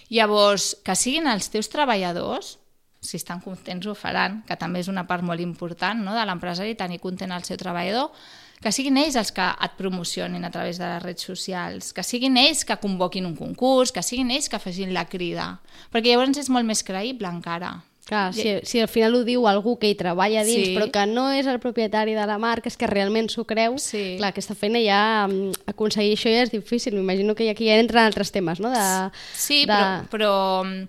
Llavors, 0.07 0.71
que 0.87 0.95
siguin 0.95 1.27
els 1.27 1.51
teus 1.51 1.67
treballadors, 1.67 2.55
si 3.03 3.19
estan 3.19 3.43
contents 3.43 3.91
ho 3.91 3.95
faran, 3.95 4.39
que 4.47 4.55
també 4.55 4.79
és 4.79 4.87
una 4.87 5.03
part 5.07 5.25
molt 5.27 5.43
important 5.43 5.99
no, 5.99 6.15
de 6.15 6.23
l'empresari, 6.25 6.79
tenir 6.79 7.01
content 7.03 7.35
el 7.35 7.43
seu 7.43 7.59
treballador, 7.59 8.15
que 8.61 8.71
siguin 8.71 8.97
ells 8.97 9.15
els 9.15 9.31
que 9.31 9.43
et 9.63 9.75
promocionin 9.77 10.43
a 10.45 10.49
través 10.51 10.79
de 10.79 10.85
les 10.85 11.03
redes 11.03 11.21
socials, 11.27 11.91
que 11.93 12.03
siguin 12.03 12.37
ells 12.37 12.63
que 12.65 12.77
convoquin 12.81 13.25
un 13.25 13.35
concurs, 13.35 13.91
que 13.91 14.01
siguin 14.03 14.31
ells 14.31 14.49
que 14.49 14.59
facin 14.59 14.93
la 14.93 15.05
crida, 15.05 15.59
perquè 15.93 16.09
llavors 16.15 16.37
és 16.41 16.49
molt 16.49 16.65
més 16.65 16.83
creïble 16.83 17.29
encara. 17.29 17.75
Clar, 18.07 18.31
si, 18.33 18.53
si 18.63 18.79
al 18.79 18.87
final 18.87 19.17
ho 19.17 19.23
diu 19.27 19.43
algú 19.51 19.73
que 19.81 19.89
hi 19.91 19.95
treballa 19.99 20.45
dins, 20.47 20.69
Sí. 20.69 20.75
però 20.77 20.87
que 20.89 21.01
no 21.11 21.25
és 21.35 21.45
el 21.45 21.59
propietari 21.59 22.13
de 22.15 22.23
la 22.25 22.37
marca, 22.39 22.69
és 22.71 22.77
que 22.79 22.87
realment 22.87 23.27
s'ho 23.29 23.43
creu, 23.43 23.75
Sí. 23.77 24.15
clar, 24.17 24.29
aquesta 24.31 24.55
feina 24.55 24.79
ja, 24.79 25.27
mm, 25.27 25.67
aconseguir 25.67 26.15
això 26.15 26.31
ja 26.31 26.43
és 26.47 26.51
difícil. 26.51 26.95
M'imagino 26.95 27.35
que 27.35 27.49
aquí 27.51 27.67
ja 27.67 27.75
entren 27.75 28.05
altres 28.05 28.31
temes, 28.31 28.61
no? 28.61 28.69
De, 28.71 29.11
Sí, 29.35 29.65
de... 29.65 29.73
però, 29.73 30.07
però 30.09 30.63
mm, 30.63 30.87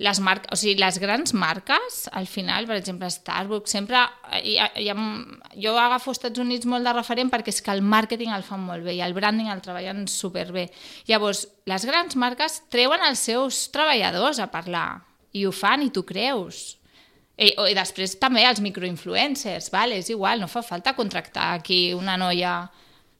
les 0.00 0.18
marques, 0.24 0.48
o 0.48 0.56
sigui, 0.56 0.78
les 0.80 0.96
grans 0.98 1.34
marques, 1.36 1.98
al 2.16 2.24
final, 2.26 2.64
per 2.66 2.78
exemple, 2.80 3.10
Starbucks, 3.12 3.74
sempre... 3.76 4.00
Hi 4.40 4.56
ha, 4.56 4.70
hi 4.80 4.88
ha, 4.88 4.96
jo 5.60 5.74
agafo 5.76 6.14
Estats 6.16 6.40
Units 6.40 6.68
molt 6.70 6.88
de 6.88 6.94
referent 6.96 7.28
perquè 7.32 7.52
és 7.52 7.60
que 7.60 7.74
el 7.74 7.84
màrqueting 7.84 8.32
el 8.32 8.46
fan 8.46 8.64
molt 8.64 8.86
bé 8.86 8.96
i 8.96 9.02
el 9.04 9.12
branding 9.16 9.50
el 9.52 9.60
treballen 9.60 10.06
superbé. 10.08 10.70
Llavors, 11.10 11.44
les 11.68 11.84
grans 11.84 12.16
marques 12.16 12.62
treuen 12.72 13.04
els 13.04 13.26
seus 13.28 13.66
treballadors 13.74 14.40
a 14.40 14.48
parlar 14.48 15.02
i 15.36 15.44
ho 15.44 15.52
fan 15.52 15.84
i 15.84 15.92
tu 15.92 16.06
creus. 16.08 16.78
I, 17.36 17.52
o, 17.60 17.68
I 17.68 17.76
després 17.76 18.16
també 18.20 18.46
els 18.48 18.64
microinfluencers, 18.64 19.68
vale? 19.72 20.00
és 20.00 20.08
igual, 20.12 20.40
no 20.40 20.48
fa 20.48 20.64
falta 20.64 20.96
contractar 20.96 21.54
aquí 21.58 21.90
una 21.92 22.16
noia 22.20 22.70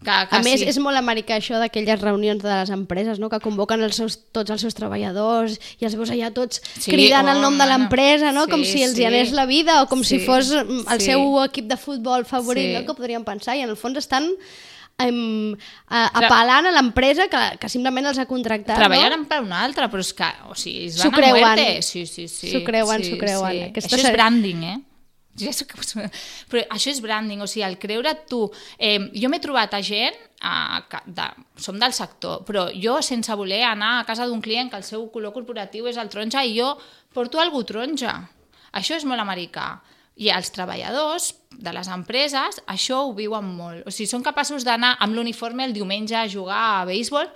que, 0.01 0.11
que 0.31 0.37
A 0.37 0.41
més, 0.43 0.61
sí. 0.63 0.67
és 0.71 0.79
molt 0.81 0.97
americà 0.97 1.37
això 1.37 1.59
d'aquelles 1.61 2.01
reunions 2.01 2.41
de 2.43 2.49
les 2.49 2.71
empreses, 2.73 3.19
no? 3.21 3.29
que 3.29 3.39
convoquen 3.45 3.83
els 3.85 3.99
seus, 4.01 4.17
tots 4.33 4.51
els 4.55 4.63
seus 4.65 4.75
treballadors 4.79 5.59
i 5.79 5.85
els 5.85 5.95
veus 5.99 6.11
allà 6.15 6.31
tots 6.33 6.63
Sí, 6.79 6.91
cridant 6.91 7.29
el 7.29 7.37
oh, 7.39 7.43
nom 7.45 7.59
de 7.61 7.67
no. 7.67 7.71
l'empresa, 7.75 8.33
no? 8.33 8.47
com 8.49 8.65
Sí, 8.65 8.73
si 8.79 8.83
els 8.87 8.97
sí. 8.97 9.03
hi 9.03 9.11
anés 9.11 9.33
la 9.37 9.45
vida 9.47 9.83
o 9.83 9.87
com 9.93 10.01
si 10.03 10.19
Sí, 10.19 10.25
fos 10.25 10.49
mm, 10.55 10.87
el 10.89 11.01
sí. 11.05 11.11
seu 11.13 11.21
equip 11.45 11.69
de 11.69 11.77
futbol 11.77 12.25
favorit, 12.25 12.71
Sí. 12.73 12.75
no? 12.81 12.87
que 12.89 12.97
podríem 12.97 13.25
pensar, 13.29 13.57
i 13.61 13.63
en 13.67 13.71
el 13.71 13.77
fons 13.77 13.99
estan 14.01 14.27
em, 15.01 15.55
a, 15.89 16.01
apel·lant 16.21 16.67
a 16.69 16.73
l'empresa 16.75 17.29
que, 17.33 17.45
que 17.61 17.69
simplement 17.73 18.11
els 18.11 18.19
ha 18.21 18.27
contractat. 18.29 18.77
Treballaran 18.77 19.23
no? 19.25 19.29
per 19.31 19.41
una 19.45 19.63
altra, 19.65 19.89
però 19.93 20.01
és 20.05 20.13
que, 20.17 20.29
o 20.51 20.57
sigui, 20.59 20.87
es 20.91 20.99
S'ho 21.01 21.09
van 21.09 21.15
a 21.15 21.23
creuen. 21.23 21.41
muerte. 21.47 21.83
Sí, 21.87 22.07
sí, 22.07 22.27
sí. 22.29 22.51
S'ho 22.53 22.61
creuen, 22.67 23.05
sí, 23.05 23.15
s'ho 23.15 23.19
creuen. 23.21 23.53
Sí. 23.57 23.63
Aquesta 23.71 23.97
Això 23.97 24.07
és 24.09 24.13
branding, 24.17 24.65
eh? 24.75 24.79
Ja 25.41 25.53
que... 25.53 26.09
Però 26.51 26.65
això 26.75 26.93
és 26.93 27.01
branding, 27.05 27.43
o 27.43 27.49
sigui, 27.51 27.65
el 27.67 27.79
creure 27.83 28.15
tu... 28.29 28.45
Eh, 28.79 29.11
jo 29.17 29.31
m'he 29.33 29.41
trobat 29.43 29.75
a 29.77 29.83
gent, 29.85 30.17
a, 30.41 30.81
de, 31.07 31.29
som 31.61 31.79
del 31.81 31.95
sector, 31.97 32.45
però 32.49 32.69
jo 32.73 32.99
sense 33.05 33.35
voler 33.37 33.63
anar 33.69 33.99
a 33.99 34.07
casa 34.09 34.27
d'un 34.29 34.41
client 34.45 34.71
que 34.73 34.81
el 34.81 34.87
seu 34.87 35.07
color 35.13 35.35
corporatiu 35.37 35.89
és 35.91 36.01
el 36.01 36.09
taronja 36.13 36.45
i 36.45 36.57
jo 36.57 36.73
porto 37.15 37.41
algú 37.41 37.63
taronja. 37.69 38.17
Això 38.77 38.97
és 38.97 39.07
molt 39.09 39.21
americà. 39.21 39.81
I 40.21 40.29
els 40.35 40.51
treballadors 40.53 41.31
de 41.57 41.73
les 41.73 41.89
empreses 41.89 42.61
això 42.69 43.05
ho 43.07 43.15
viuen 43.17 43.47
molt. 43.57 43.87
O 43.89 43.93
sigui, 43.93 44.09
són 44.11 44.25
capaços 44.27 44.67
d'anar 44.67 44.97
amb 45.01 45.17
l'uniforme 45.17 45.65
el 45.65 45.77
diumenge 45.77 46.17
a 46.17 46.29
jugar 46.29 46.61
a 46.81 46.85
béisbol 46.89 47.31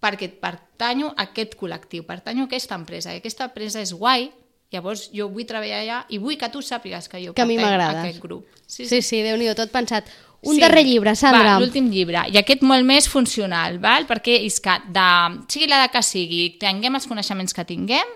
perquè 0.00 0.30
pertanyo 0.40 1.10
a 1.12 1.28
aquest 1.28 1.56
col·lectiu, 1.60 2.06
pertanyo 2.08 2.46
a 2.46 2.48
aquesta 2.48 2.76
empresa, 2.80 3.12
i 3.12 3.20
aquesta 3.20 3.50
empresa 3.50 3.82
és 3.84 3.92
guai, 3.92 4.30
llavors 4.72 5.10
jo 5.12 5.28
vull 5.28 5.46
treballar 5.46 5.80
allà 5.82 6.00
i 6.08 6.18
vull 6.18 6.36
que 6.38 6.48
tu 6.48 6.62
sàpigues 6.62 7.08
que 7.08 7.24
jo 7.24 7.34
Que 7.34 7.42
a 7.42 7.46
mi 7.46 7.56
m'agrada. 7.58 8.02
aquest 8.02 8.20
grup. 8.22 8.46
Sí, 8.66 8.86
sí, 8.86 9.02
sí 9.02 9.22
Déu-n'hi-do, 9.22 9.54
tot 9.54 9.70
pensat. 9.70 10.04
Un 10.42 10.54
Sí. 10.54 10.60
darrer 10.62 10.86
llibre, 10.86 11.14
Sandra. 11.16 11.58
Va, 11.58 11.60
l'últim 11.60 11.90
llibre. 11.90 12.22
I 12.32 12.38
aquest 12.38 12.62
molt 12.62 12.82
més 12.82 13.06
funcional, 13.10 13.78
val? 13.78 14.06
perquè 14.06 14.38
és 14.46 14.58
que, 14.58 14.70
de, 14.88 15.44
sigui 15.48 15.66
la 15.68 15.86
que 15.88 16.00
sigui, 16.02 16.56
tinguem 16.58 16.94
els 16.94 17.06
coneixements 17.06 17.52
que 17.52 17.62
tinguem, 17.66 18.06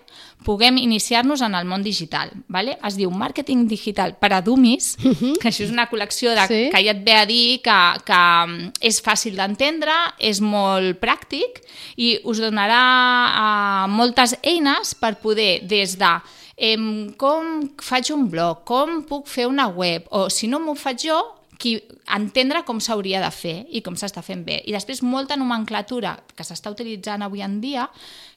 puguem 0.43 0.79
iniciar-nos 0.79 1.43
en 1.43 1.55
el 1.55 1.67
món 1.67 1.83
digital. 1.83 2.31
Vale? 2.49 2.79
Es 2.83 2.97
diu 2.97 3.11
Màrqueting 3.11 3.67
Digital 3.69 4.17
per 4.17 4.33
a 4.33 4.40
Dummies, 4.40 4.97
que 5.40 5.49
això 5.51 5.64
és 5.64 5.71
una 5.71 5.90
col·lecció 5.90 6.31
de, 6.35 6.40
Mhm. 6.40 6.49
Sí. 6.49 6.71
que 6.71 6.83
ja 6.85 6.90
et 6.93 7.05
ve 7.05 7.12
a 7.14 7.27
dir 7.27 7.61
que, 7.61 8.01
que 8.07 8.12
mm, 8.47 8.73
és 8.81 9.03
fàcil 9.03 9.37
d'entendre, 9.37 9.93
és 10.19 10.40
molt 10.40 10.99
pràctic 11.01 11.61
i 11.99 12.21
us 12.25 12.38
donarà 12.40 13.85
uh, 13.85 13.88
moltes 13.90 14.37
eines 14.43 14.95
per 14.95 15.19
poder, 15.21 15.61
des 15.67 15.99
de 15.99 16.21
em, 16.57 17.12
com 17.19 17.69
faig 17.83 18.11
un 18.14 18.29
blog, 18.31 18.64
com 18.64 19.03
puc 19.09 19.27
fer 19.29 19.47
una 19.51 19.67
web, 19.69 20.05
o 20.11 20.29
si 20.31 20.47
no 20.49 20.61
m'ho 20.61 20.75
faig 20.75 21.07
jo, 21.09 21.19
qui, 21.59 21.77
entendre 22.14 22.64
com 22.67 22.81
s'hauria 22.83 23.21
de 23.23 23.31
fer 23.31 23.67
i 23.71 23.81
com 23.81 23.95
s'està 23.97 24.23
fent 24.23 24.43
bé. 24.45 24.61
I 24.67 24.73
després 24.75 25.03
molta 25.03 25.37
nomenclatura 25.37 26.17
que 26.37 26.45
s'està 26.45 26.71
utilitzant 26.71 27.23
avui 27.23 27.40
en 27.43 27.61
dia, 27.62 27.88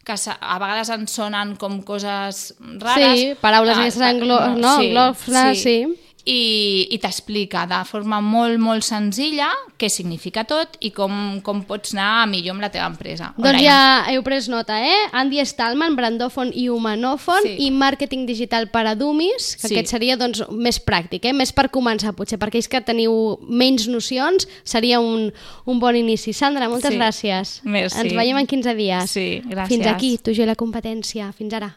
que 0.06 0.14
a 0.14 0.58
vegades 0.62 0.90
ens 0.94 1.12
sonen 1.12 1.56
com 1.60 1.82
coses 1.84 2.54
rares. 2.80 3.20
Sí, 3.20 3.34
paraules 3.42 3.76
Ah, 3.78 3.82
més 3.82 3.98
anglo- 4.00 4.40
no, 4.56 4.78
anglòfones, 4.80 5.62
sí. 5.64 5.82
I, 6.28 6.88
i 6.92 6.98
t'explica 7.00 7.62
de 7.70 7.78
forma 7.88 8.18
molt, 8.20 8.60
molt 8.60 8.84
senzilla 8.84 9.48
què 9.80 9.88
significa 9.90 10.44
tot 10.44 10.76
i 10.84 10.90
com, 10.92 11.40
com 11.46 11.62
pots 11.64 11.94
anar 11.96 12.26
millor 12.28 12.58
amb 12.58 12.66
la 12.66 12.70
teva 12.74 12.88
empresa. 12.92 13.30
Doncs 13.38 13.54
online. 13.54 13.64
ja 13.64 14.12
heu 14.12 14.24
pres 14.26 14.50
nota, 14.52 14.76
eh? 14.84 14.98
Andy 15.16 15.40
Stallman, 15.48 15.96
Brandòfon 15.96 16.52
i 16.54 16.68
Humanòfon 16.74 17.46
Sí. 17.46 17.56
i 17.68 17.72
Màrqueting 17.72 18.26
Digital 18.28 18.68
per 18.74 18.86
a 18.88 18.96
Dummies, 19.00 19.56
que 19.56 19.68
Sí. 19.70 19.76
aquest 19.76 19.94
seria 19.96 20.18
doncs, 20.18 20.44
més 20.52 20.82
pràctic, 20.84 21.24
eh? 21.30 21.34
més 21.34 21.54
per 21.54 21.70
començar, 21.72 22.12
potser 22.18 22.38
per 22.38 22.50
aquells 22.50 22.68
que 22.68 22.82
teniu 22.82 23.38
menys 23.48 23.88
nocions, 23.88 24.48
seria 24.64 25.00
un, 25.00 25.32
un 25.66 25.80
bon 25.80 25.96
inici. 25.96 26.34
Sandra, 26.34 26.68
moltes 26.68 26.92
Sí. 26.92 26.98
gràcies. 26.98 27.60
Merci. 27.64 28.00
Ens 28.04 28.14
veiem 28.14 28.38
en 28.38 28.48
15 28.48 28.76
dies. 28.76 29.12
Sí, 29.12 29.42
gràcies. 29.48 29.68
Fins 29.68 29.88
aquí, 29.88 30.18
tu 30.18 30.34
jo 30.34 30.44
i 30.44 30.46
la 30.46 30.56
competència. 30.56 31.32
Fins 31.34 31.54
ara. 31.54 31.76